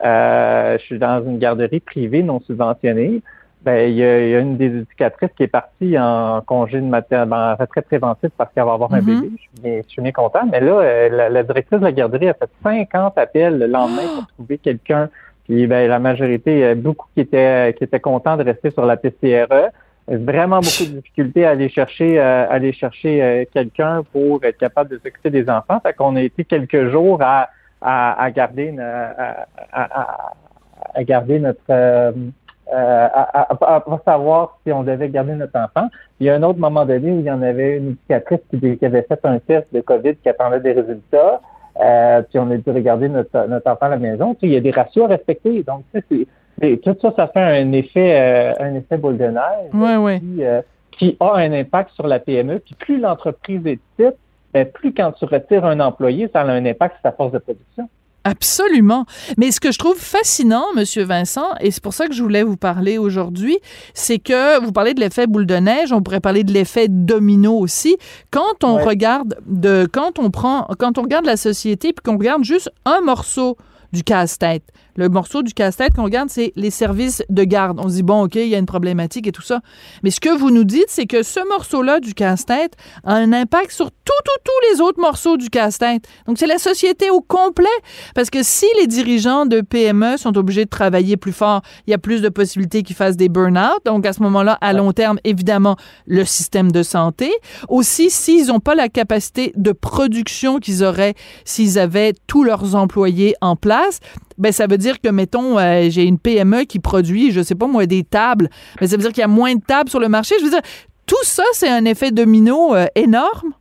[0.03, 3.21] je suis dans une garderie privée non subventionnée.
[3.61, 7.55] Ben, il y, a, une des éducatrices qui est partie en congé de maternité, en
[7.55, 9.21] retraite préventive parce qu'elle va avoir un mm-hmm.
[9.21, 9.83] bébé.
[9.85, 10.47] Je suis, bien, content.
[10.51, 14.57] Mais là, la, directrice de la garderie a fait 50 appels le lendemain pour trouver
[14.57, 15.11] quelqu'un.
[15.45, 18.87] Puis ben, la majorité, y a beaucoup qui étaient qui étaient contents de rester sur
[18.87, 19.71] la PCRE
[20.07, 24.91] vraiment beaucoup de difficultés à aller chercher euh, aller chercher euh, quelqu'un pour être capable
[24.91, 25.81] de s'occuper des enfants.
[25.81, 27.49] Fait qu'on a été quelques jours à,
[27.81, 29.47] à, garder à,
[30.95, 32.13] à, garder notre euh,
[32.71, 35.89] à, à, savoir si on devait garder notre enfant.
[36.21, 38.85] Il y a un autre moment donné où il y en avait une éducatrice qui,
[38.85, 41.41] avait fait un test de COVID qui attendait des résultats.
[42.29, 44.35] puis on a dû regarder notre, notre enfant à la maison.
[44.35, 45.63] Puis il y a des ratios à respecter.
[45.63, 46.27] Donc, c'est
[46.63, 50.63] et tout ça, ça fait un effet, euh, un effet boule de neige qui, euh,
[50.93, 52.61] qui, a un impact sur la PME.
[52.61, 54.17] Puis plus l'entreprise est petite,
[54.53, 57.39] ben, plus quand tu retires un employé, ça a un impact sur sa force de
[57.39, 57.89] production.
[58.27, 59.05] Absolument.
[59.37, 62.43] Mais ce que je trouve fascinant, Monsieur Vincent, et c'est pour ça que je voulais
[62.43, 63.59] vous parler aujourd'hui,
[63.93, 67.53] c'est que vous parlez de l'effet boule de neige, on pourrait parler de l'effet domino
[67.53, 67.99] aussi.
[68.31, 72.45] Quand on regarde de, quand on prend, quand on regarde la société puis qu'on regarde
[72.45, 73.59] juste un morceau
[73.93, 74.65] du casse-tête.
[74.97, 77.81] Le morceau du casse-tête qu'on regarde, c'est les services de garde.
[77.81, 79.61] On se dit, bon, OK, il y a une problématique et tout ça.
[80.03, 82.75] Mais ce que vous nous dites, c'est que ce morceau-là du casse-tête
[83.05, 86.07] a un impact sur tout, tout, tous les autres morceaux du casse-tête.
[86.27, 87.67] Donc, c'est la société au complet.
[88.15, 91.95] Parce que si les dirigeants de PME sont obligés de travailler plus fort, il y
[91.95, 93.81] a plus de possibilités qu'ils fassent des burn-out.
[93.85, 95.77] Donc, à ce moment-là, à long terme, évidemment,
[96.07, 97.33] le système de santé.
[97.69, 101.15] Aussi, s'ils n'ont pas la capacité de production qu'ils auraient
[101.45, 104.01] s'ils avaient tous leurs employés en place,
[104.39, 107.67] ben ça veut dire que mettons euh, j'ai une PME qui produit je sais pas
[107.67, 108.49] moi des tables
[108.81, 110.51] mais ça veut dire qu'il y a moins de tables sur le marché je veux
[110.51, 110.63] dire
[111.07, 113.53] tout ça c'est un effet domino euh, énorme?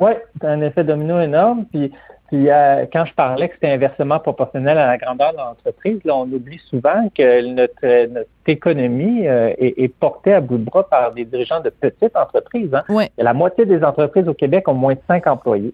[0.00, 1.92] Oui c'est un effet domino énorme puis
[2.28, 6.16] puis euh, quand je parlais que c'était inversement proportionnel à la grandeur de l'entreprise, là,
[6.16, 11.24] on oublie souvent que notre, notre économie est, portée à bout de bras par des
[11.24, 12.74] dirigeants de petites entreprises.
[12.74, 13.06] Hein.
[13.16, 15.72] La moitié des entreprises au Québec ont moins de 5 employés.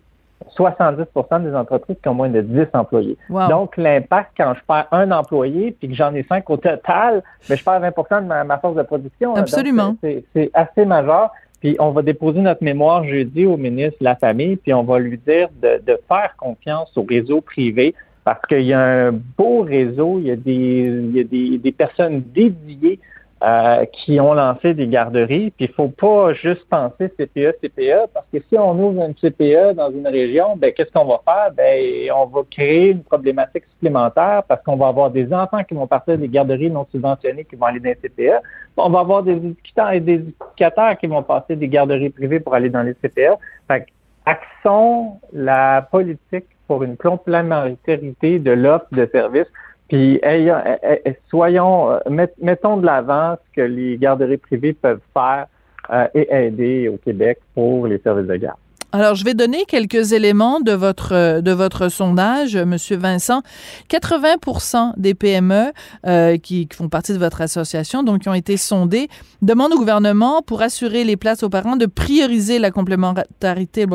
[0.56, 3.16] 70% des entreprises qui ont moins de 10 employés.
[3.28, 7.50] Donc, l'impact quand je perds un employé puis que j'en ai cinq au total, mais
[7.50, 9.34] ben, je perds 20% de ma, force de production.
[9.34, 9.96] Absolument.
[10.02, 11.30] C'est assez majeur.
[11.60, 14.98] Puis on va déposer notre mémoire jeudi au ministre de la Famille, puis on va
[14.98, 19.62] lui dire de, de faire confiance au réseau privé parce qu'il y a un beau
[19.62, 23.00] réseau, il y a des, il y a des, des personnes dédiées
[23.44, 25.50] euh, qui ont lancé des garderies.
[25.50, 29.74] Puis il faut pas juste penser CPE, CPE, parce que si on ouvre une CPE
[29.74, 31.50] dans une région, ben qu'est-ce qu'on va faire?
[31.56, 35.88] Ben on va créer une problématique supplémentaire parce qu'on va avoir des enfants qui vont
[35.88, 38.42] partir des garderies non subventionnées qui vont aller dans les CPE.
[38.76, 42.54] On va avoir des éducateurs et des éducateurs qui vont passer des garderies privées pour
[42.54, 43.38] aller dans les CPE.
[43.66, 43.86] Fait
[44.24, 49.48] axons la politique pour une complémentarité de l'offre de services
[49.92, 55.02] puis ayons, eh, eh, soyons, euh, mettons de l'avant ce que les garderies privées peuvent
[55.12, 55.46] faire
[55.90, 58.56] euh, et aider au Québec pour les services de garde.
[58.94, 63.40] Alors, je vais donner quelques éléments de votre de votre sondage, Monsieur Vincent.
[63.88, 65.72] 80 des PME
[66.06, 69.08] euh, qui, font partie de votre association, donc qui ont été sondées,
[69.40, 73.86] demandent au gouvernement pour assurer les places aux parents de prioriser la complémentarité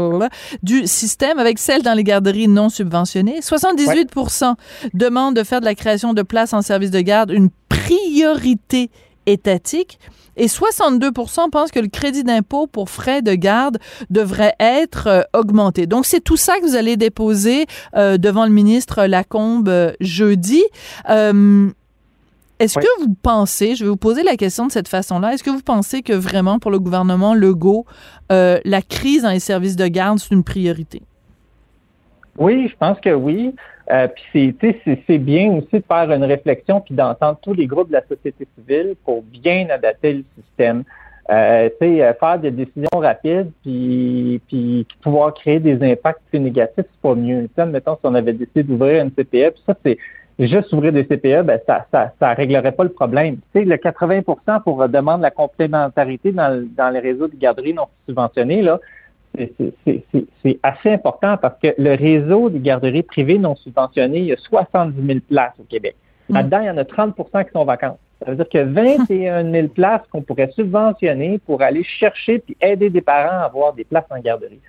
[0.64, 3.42] du système avec celle dans les garderies non subventionnées.
[3.42, 4.56] 78%
[4.96, 8.90] demandent de faire de la création de places en service de garde une priorité
[9.28, 10.00] étatique
[10.38, 13.80] et 62% pensent que le crédit d'impôt pour frais de garde
[14.10, 15.88] devrait être euh, augmenté.
[15.88, 17.66] Donc, c'est tout ça que vous allez déposer
[17.96, 20.64] euh, devant le ministre Lacombe euh, jeudi.
[21.08, 25.50] est-ce que vous pensez, je vais vous poser la question de cette façon-là, est-ce que
[25.50, 27.86] vous pensez que vraiment pour le gouvernement Legault,
[28.30, 31.02] la crise dans les services de garde, c'est une priorité?
[32.38, 33.54] Oui, je pense que oui.
[33.90, 34.56] Euh, puis
[35.08, 38.46] c'est bien aussi de faire une réflexion puis d'entendre tous les groupes de la société
[38.58, 40.84] civile pour bien adapter le système.
[41.30, 47.16] Euh, euh, faire des décisions rapides puis, pouvoir créer des impacts plus négatifs, c'est pas
[47.16, 47.50] mieux.
[47.50, 49.98] T'sais, mettons, si on avait décidé d'ouvrir une CPE, puis ça, c'est
[50.40, 53.38] juste ouvrir des CPE, ben ça, ça, ça réglerait pas le problème.
[53.54, 57.88] Tu sais, le 80% pour demande la complémentarité dans, dans les réseaux de garderies non
[58.08, 58.80] subventionnés, là,
[59.38, 64.38] c'est assez important parce que le réseau des garderies privées non subventionnées, il y a
[64.38, 65.96] 70 000 places au Québec.
[66.30, 66.34] Mm.
[66.36, 68.00] Là-dedans, il y en a 30% qui sont vacantes.
[68.24, 72.90] Ça veut dire que 21 000 places qu'on pourrait subventionner pour aller chercher puis aider
[72.90, 74.60] des parents à avoir des places en garderie.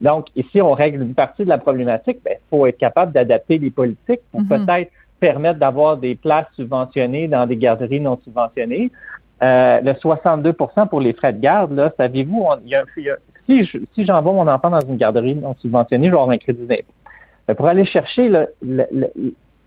[0.00, 2.18] Donc, ici, on règle une partie de la problématique.
[2.20, 4.66] Il ben, faut être capable d'adapter les politiques pour mm-hmm.
[4.66, 8.90] peut-être permettre d'avoir des places subventionnées dans des garderies non subventionnées.
[9.42, 12.84] Euh, le 62% pour les frais de garde, là, savez-vous, il y, a,
[13.46, 16.66] si, si j'envoie mon enfant dans une garderie non subventionnée, je vais avoir un crédit
[16.66, 17.54] d'impôt.
[17.54, 18.86] Pour aller chercher le, le,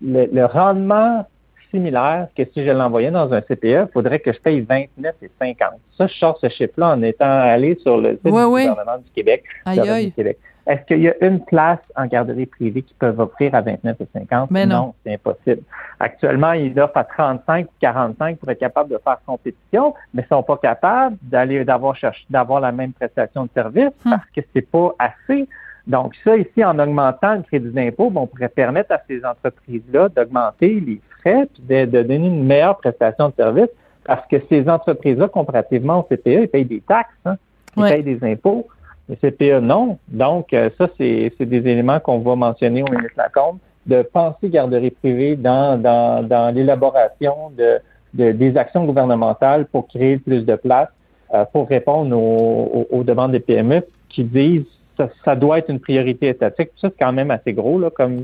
[0.02, 1.26] le, le, rendement
[1.70, 5.30] similaire que si je l'envoyais dans un CPE, il faudrait que je paye 29 et
[5.38, 5.70] 50.
[5.96, 9.44] Ça, je sors ce chiffre-là en étant allé sur le site du gouvernement du Québec.
[9.66, 10.38] Du Québec.
[10.66, 14.08] Est-ce qu'il y a une place en garderie privée qui peuvent offrir à 29 et
[14.12, 14.50] 50?
[14.50, 15.62] Mais non, c'est impossible.
[15.98, 20.28] Actuellement, ils offrent à 35 ou 45 pour être capable de faire compétition, mais ils
[20.28, 24.10] sont pas capables d'aller d'avoir cherché d'avoir la même prestation de service hmm.
[24.10, 25.48] parce que c'est pas assez.
[25.86, 30.80] Donc ça, ici, en augmentant le crédit d'impôt, on pourrait permettre à ces entreprises-là d'augmenter
[30.80, 33.70] les frais et de, donner une meilleure prestation de service
[34.04, 37.36] parce que ces entreprises-là, comparativement au CPE, ils payent des taxes, hein,
[37.76, 38.68] ils payent des impôts.
[39.10, 39.98] Les CPE, non.
[40.08, 44.90] Donc, euh, ça, c'est des éléments qu'on va mentionner au ministre Lacombe, de penser garderie
[44.92, 47.80] privée dans, dans, dans l'élaboration de,
[48.14, 50.88] de, des actions gouvernementales pour créer plus de place,
[51.34, 54.64] euh, pour répondre aux, aux, demandes des PME qui disent
[54.96, 56.70] ça, ça doit être une priorité étatique.
[56.80, 58.22] Ça, c'est quand même assez gros, là, comme,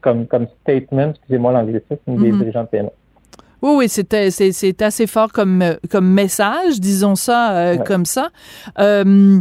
[0.00, 2.38] comme, comme statement, excusez-moi l'anglicisme, des mm-hmm.
[2.38, 2.90] dirigeants de PME.
[3.62, 8.28] Oui, oui, c'est assez fort comme, comme message, disons ça euh, comme ça.
[8.78, 9.40] Euh,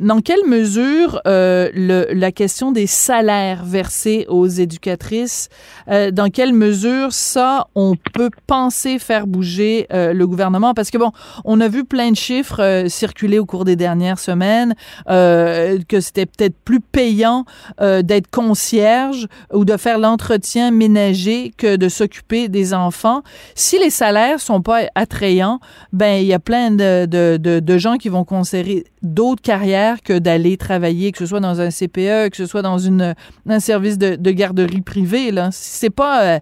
[0.00, 5.50] dans quelle mesure euh, le, la question des salaires versés aux éducatrices,
[5.88, 10.72] euh, dans quelle mesure ça, on peut penser faire bouger euh, le gouvernement?
[10.72, 11.12] Parce que bon,
[11.44, 14.74] on a vu plein de chiffres euh, circuler au cours des dernières semaines,
[15.10, 17.44] euh, que c'était peut-être plus payant
[17.78, 23.22] d'être concierge ou de faire l'entretien ménager que de s'occuper des enfants.
[23.54, 25.60] Si les salaires sont pas attrayants,
[25.92, 29.89] ben il y a plein de, de, de, de gens qui vont considérer d'autres carrières
[30.02, 33.14] que d'aller travailler, que ce soit dans un CPE, que ce soit dans une,
[33.48, 35.30] un service de, garderie privée.
[35.30, 35.48] Là.
[35.52, 36.24] C'est pas...
[36.24, 36.38] Euh,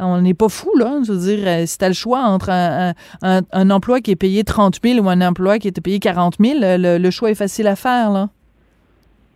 [0.00, 1.00] on n'est pas fou, là.
[1.06, 4.16] Je veux dire, euh, si tu as le choix entre un, un, emploi qui est
[4.16, 7.68] payé 30 000 ou un emploi qui est payé 40 000, le, choix est facile
[7.68, 8.28] à faire, là.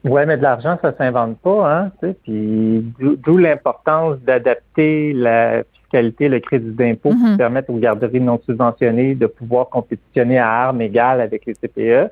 [0.05, 2.13] Oui, mais de l'argent, ça s'invente pas, hein.
[2.25, 7.37] Puis d'où l'importance d'adapter la fiscalité, le crédit d'impôt pour mm-hmm.
[7.37, 12.11] permettre aux garderies non subventionnées de pouvoir compétitionner à armes égales avec les CPE.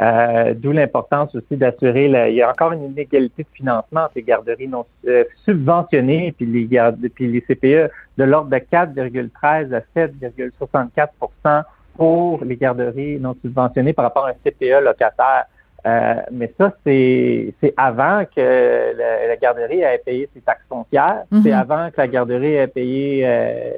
[0.00, 4.22] Euh, d'où l'importance aussi d'assurer, il y a encore une inégalité de financement entre les
[4.22, 9.74] garderies non euh, subventionnées et puis les, gardes, puis les CPE de l'ordre de 4,13
[9.74, 11.64] à 7,64%
[11.96, 15.44] pour les garderies non subventionnées par rapport à un CPE locataire.
[15.86, 18.96] Euh, mais ça, c'est avant que
[19.28, 23.72] la, garderie ait payé ses taxes foncières, c'est avant que la garderie ait payé euh,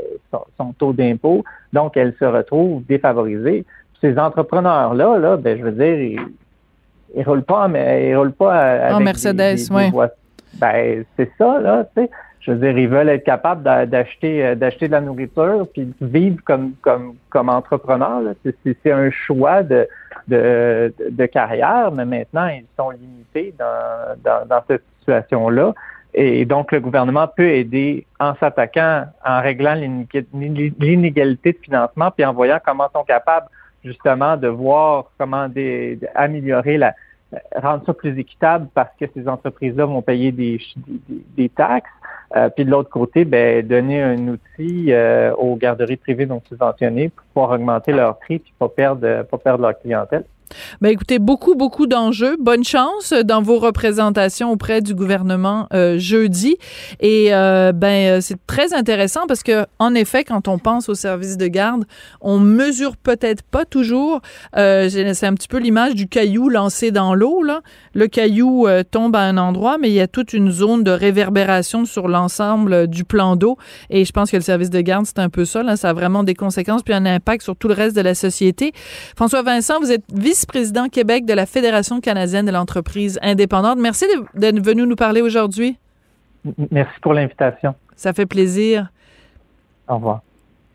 [0.56, 3.64] son, taux d'impôt, donc elle se retrouve défavorisée.
[4.02, 6.20] Ces entrepreneurs-là, là, ben, je veux dire, ils,
[7.16, 9.90] ils roulent pas, mais ils roulent pas avec en Mercedes, oui.
[10.60, 12.10] Ben, c'est ça, là, tu sais.
[12.40, 16.38] Je veux dire, ils veulent être capables d'acheter euh, d'acheter de la nourriture puis vivre
[16.44, 18.20] comme comme comme entrepreneur.
[18.64, 19.88] C'est un choix de,
[20.26, 25.72] de, de carrière, mais maintenant ils sont limités dans, dans, dans cette situation-là.
[26.14, 32.34] Et donc, le gouvernement peut aider en s'attaquant, en réglant l'inégalité de financement, puis en
[32.34, 33.46] voyant comment ils sont capables
[33.84, 35.48] justement de voir comment
[36.14, 36.94] améliorer la,
[37.56, 40.60] rendre ça plus équitable parce que ces entreprises-là vont payer des,
[41.36, 41.90] des, taxes.
[42.36, 47.10] Euh, puis de l'autre côté, ben, donner un outil euh, aux garderies privées non subventionnées
[47.10, 50.24] pour pouvoir augmenter leur prix puis pas perdre pas perdre leur clientèle.
[50.80, 52.36] Ben écoutez, beaucoup, beaucoup d'enjeux.
[52.38, 56.56] Bonne chance dans vos représentations auprès du gouvernement euh, jeudi.
[57.00, 61.36] Et euh, ben c'est très intéressant parce que en effet, quand on pense au service
[61.36, 61.84] de garde,
[62.20, 64.20] on mesure peut-être pas toujours.
[64.56, 67.42] Euh, c'est un petit peu l'image du caillou lancé dans l'eau.
[67.42, 67.62] Là,
[67.94, 70.90] le caillou euh, tombe à un endroit, mais il y a toute une zone de
[70.90, 73.56] réverbération sur l'ensemble du plan d'eau.
[73.90, 75.62] Et je pense que le service de garde, c'est un peu ça.
[75.62, 78.14] Là, ça a vraiment des conséquences puis un impact sur tout le reste de la
[78.14, 78.72] société.
[79.16, 83.78] François Vincent, vous êtes vice président Québec de la Fédération canadienne de l'entreprise indépendante.
[83.78, 85.76] Merci d'être venu nous parler aujourd'hui.
[86.70, 87.74] Merci pour l'invitation.
[87.96, 88.90] Ça fait plaisir.
[89.88, 90.22] Au revoir.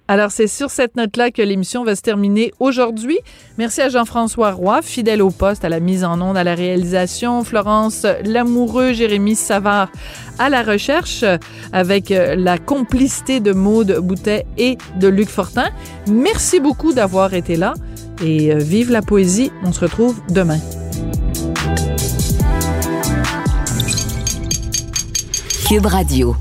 [0.09, 3.19] Alors, c'est sur cette note-là que l'émission va se terminer aujourd'hui.
[3.57, 7.43] Merci à Jean-François Roy, fidèle au poste, à la mise en onde, à la réalisation.
[7.43, 9.89] Florence Lamoureux, Jérémy Savard
[10.39, 11.25] à la recherche,
[11.73, 15.69] avec euh, la complicité de Maude Boutet et de Luc Fortin.
[16.09, 17.73] Merci beaucoup d'avoir été là
[18.23, 19.51] et euh, vive la poésie.
[19.63, 20.59] On se retrouve demain.
[25.67, 26.35] Cube Radio.